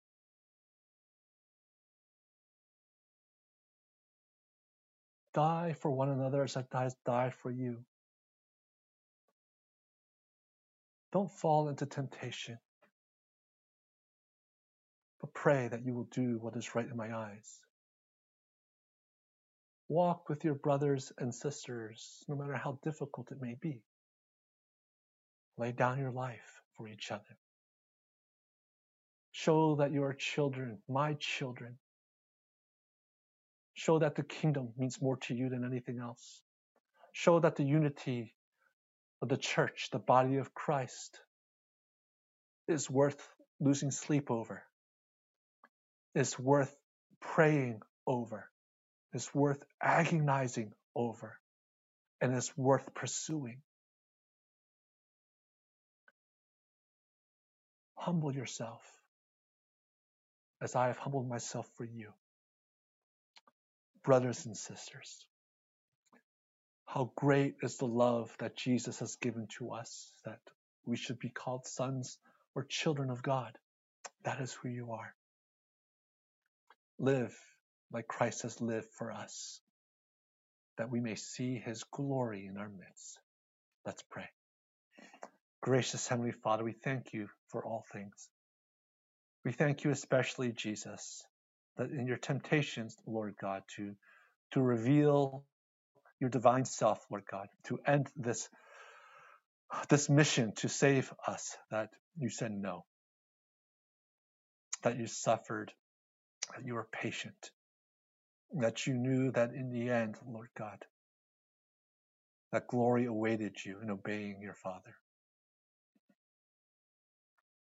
Die 5.35 5.75
for 5.81 5.91
one 5.91 6.09
another 6.11 6.45
as 6.45 6.57
I 6.57 6.65
died 7.05 7.35
for 7.35 7.51
you. 7.51 7.79
Don't 11.13 11.31
fall 11.31 11.69
into 11.69 11.87
temptation, 11.87 12.59
but 15.21 15.33
pray 15.33 15.69
that 15.69 15.85
you 15.85 15.95
will 15.95 16.09
do 16.11 16.39
what 16.41 16.57
is 16.57 16.75
right 16.75 16.89
in 16.89 16.97
my 16.97 17.15
eyes. 17.17 17.61
Walk 19.89 20.29
with 20.29 20.45
your 20.45 20.55
brothers 20.55 21.13
and 21.19 21.35
sisters, 21.35 22.23
no 22.29 22.37
matter 22.37 22.55
how 22.55 22.79
difficult 22.83 23.33
it 23.33 23.41
may 23.41 23.57
be. 23.61 23.83
Lay 25.57 25.73
down 25.73 25.99
your 25.99 26.13
life 26.13 26.61
for 26.77 26.87
each 26.87 27.11
other. 27.11 27.39
Show 29.45 29.77
that 29.77 29.93
you 29.93 30.03
are 30.03 30.15
children, 30.15 30.79
my 30.89 31.15
children. 31.15 31.79
Show 33.75 33.99
that 34.01 34.17
the 34.17 34.23
kingdom 34.23 34.71
means 34.77 35.01
more 35.01 35.17
to 35.29 35.35
you 35.35 35.49
than 35.49 35.65
anything 35.65 35.99
else. 36.01 36.43
Show 37.13 37.41
that 37.41 37.57
the 37.57 37.65
unity 37.65 38.35
of 39.23 39.29
the 39.29 39.37
church, 39.37 39.89
the 39.93 39.99
body 39.99 40.37
of 40.37 40.55
Christ, 40.55 41.21
is 42.67 42.91
worth 42.91 43.29
losing 43.61 43.91
sleep 43.91 44.31
over, 44.31 44.63
is 46.15 46.39
worth 46.39 46.75
praying 47.21 47.81
over 48.07 48.51
is 49.15 49.35
worth 49.35 49.63
agonizing 49.83 50.73
over 50.95 51.39
and 52.21 52.35
is 52.35 52.53
worth 52.57 52.93
pursuing. 52.95 53.59
Humble 57.97 58.35
yourself 58.35 58.83
as 60.61 60.75
I 60.75 60.89
have 60.89 60.99
humbled 60.99 61.29
myself 61.29 61.69
for 61.77 61.85
you. 61.85 62.13
Brothers 64.03 64.47
and 64.47 64.57
sisters, 64.57 65.27
how 66.87 67.13
great 67.15 67.57
is 67.63 67.77
the 67.77 67.87
love 67.87 68.35
that 68.39 68.57
Jesus 68.57 69.01
has 69.01 69.17
given 69.17 69.47
to 69.59 69.73
us 69.73 70.13
that 70.25 70.41
we 70.87 70.97
should 70.97 71.19
be 71.19 71.29
called 71.29 71.67
sons 71.67 72.19
or 72.55 72.65
children 72.65 73.11
of 73.11 73.23
God. 73.23 73.59
That 74.25 74.41
is 74.41 74.53
who 74.53 74.69
you 74.69 74.93
are. 74.93 75.15
Live 76.99 77.37
like 77.93 78.09
Christ 78.09 78.43
has 78.43 78.61
lived 78.61 78.89
for 78.97 79.13
us, 79.13 79.61
that 80.79 80.91
we 80.91 81.01
may 81.01 81.15
see 81.15 81.57
his 81.57 81.85
glory 81.85 82.47
in 82.47 82.57
our 82.57 82.69
midst. 82.69 83.19
Let's 83.85 84.03
pray. 84.11 84.29
Gracious 85.61 86.09
Heavenly 86.09 86.33
Father, 86.33 86.65
we 86.65 86.73
thank 86.73 87.13
you 87.13 87.29
for 87.49 87.65
all 87.65 87.85
things. 87.93 88.29
We 89.49 89.55
thank 89.55 89.83
you 89.83 89.91
especially, 89.91 90.53
Jesus, 90.53 91.25
that 91.79 91.89
in 91.89 92.07
your 92.07 92.19
temptations, 92.19 92.95
Lord 93.07 93.35
God, 93.41 93.63
to, 93.77 93.95
to 94.51 94.61
reveal 94.61 95.43
your 96.21 96.29
divine 96.29 96.67
self, 96.67 97.03
Lord 97.11 97.25
God, 97.25 97.47
to 97.69 97.79
end 97.87 98.11
this, 98.15 98.51
this 99.89 100.11
mission 100.11 100.53
to 100.57 100.69
save 100.69 101.11
us, 101.27 101.57
that 101.71 101.89
you 102.19 102.29
said 102.29 102.53
no, 102.53 102.85
that 104.83 104.99
you 104.99 105.07
suffered, 105.07 105.73
that 106.55 106.67
you 106.67 106.75
were 106.75 106.87
patient, 106.93 107.51
that 108.61 108.87
you 108.87 108.93
knew 108.93 109.33
that 109.33 109.55
in 109.55 109.71
the 109.71 109.89
end, 109.89 110.17
Lord 110.31 110.51
God, 110.59 110.85
that 112.53 112.69
glory 112.69 113.07
awaited 113.07 113.57
you 113.65 113.79
in 113.83 113.91
obeying 113.91 114.43
your 114.43 114.53
Father. 114.53 114.95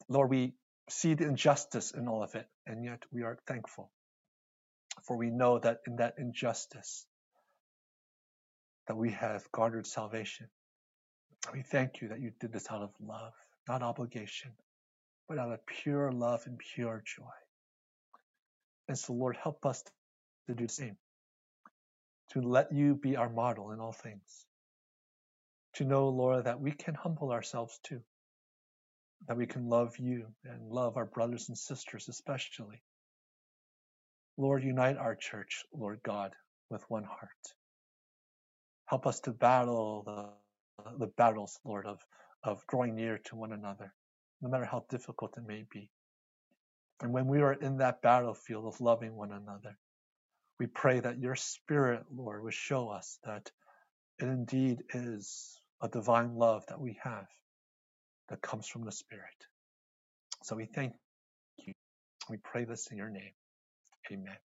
Lord, 0.07 0.29
we 0.29 0.53
see 0.89 1.13
the 1.13 1.27
injustice 1.27 1.91
in 1.91 2.07
all 2.07 2.23
of 2.23 2.35
it, 2.35 2.47
and 2.65 2.83
yet 2.83 3.03
we 3.11 3.23
are 3.23 3.37
thankful. 3.47 3.91
For 5.03 5.17
we 5.17 5.29
know 5.29 5.59
that 5.59 5.79
in 5.87 5.97
that 5.97 6.15
injustice, 6.17 7.05
that 8.87 8.97
we 8.97 9.11
have 9.11 9.49
garnered 9.51 9.87
salvation. 9.87 10.47
We 11.53 11.61
thank 11.61 12.01
you 12.01 12.09
that 12.09 12.19
you 12.19 12.31
did 12.39 12.51
this 12.51 12.67
out 12.69 12.81
of 12.81 12.91
love, 12.99 13.33
not 13.67 13.81
obligation, 13.81 14.51
but 15.27 15.39
out 15.39 15.51
of 15.51 15.65
pure 15.65 16.11
love 16.11 16.43
and 16.45 16.57
pure 16.57 17.01
joy. 17.05 17.31
And 18.87 18.97
so, 18.97 19.13
Lord, 19.13 19.37
help 19.41 19.65
us 19.65 19.83
to 20.47 20.53
do 20.53 20.65
the 20.67 20.73
same. 20.73 20.97
To 22.33 22.41
let 22.41 22.73
you 22.73 22.95
be 22.95 23.15
our 23.15 23.29
model 23.29 23.71
in 23.71 23.79
all 23.79 23.93
things. 23.93 24.45
To 25.75 25.85
know, 25.85 26.09
Lord, 26.09 26.45
that 26.45 26.59
we 26.59 26.71
can 26.71 26.95
humble 26.95 27.31
ourselves 27.31 27.79
too. 27.83 28.01
That 29.27 29.37
we 29.37 29.45
can 29.45 29.69
love 29.69 29.97
you 29.97 30.27
and 30.43 30.69
love 30.69 30.97
our 30.97 31.05
brothers 31.05 31.49
and 31.49 31.57
sisters 31.57 32.09
especially. 32.09 32.81
Lord, 34.37 34.63
unite 34.63 34.97
our 34.97 35.15
church, 35.15 35.63
Lord 35.73 36.01
God, 36.03 36.31
with 36.69 36.83
one 36.89 37.03
heart. 37.03 37.29
Help 38.85 39.05
us 39.05 39.19
to 39.21 39.31
battle 39.31 40.03
the, 40.05 40.93
the 40.97 41.07
battles, 41.17 41.59
Lord, 41.63 41.85
of, 41.85 41.99
of 42.43 42.65
drawing 42.67 42.95
near 42.95 43.19
to 43.25 43.35
one 43.35 43.53
another, 43.53 43.93
no 44.41 44.49
matter 44.49 44.65
how 44.65 44.85
difficult 44.89 45.37
it 45.37 45.47
may 45.47 45.65
be. 45.71 45.89
And 47.01 47.13
when 47.13 47.27
we 47.27 47.41
are 47.41 47.53
in 47.53 47.77
that 47.77 48.01
battlefield 48.01 48.65
of 48.65 48.81
loving 48.81 49.15
one 49.15 49.31
another, 49.31 49.77
we 50.59 50.67
pray 50.67 50.99
that 50.99 51.19
your 51.19 51.35
Spirit, 51.35 52.03
Lord, 52.13 52.43
would 52.43 52.53
show 52.53 52.89
us 52.89 53.17
that 53.23 53.51
it 54.19 54.25
indeed 54.25 54.83
is 54.93 55.59
a 55.81 55.87
divine 55.87 56.35
love 56.35 56.65
that 56.67 56.79
we 56.79 56.99
have 57.03 57.27
that 58.29 58.41
comes 58.41 58.67
from 58.67 58.85
the 58.85 58.91
Spirit. 58.91 59.47
So 60.43 60.55
we 60.55 60.65
thank 60.65 60.93
you. 61.65 61.73
We 62.29 62.37
pray 62.37 62.65
this 62.65 62.87
in 62.91 62.97
your 62.97 63.09
name. 63.09 63.33
Amen. 64.11 64.37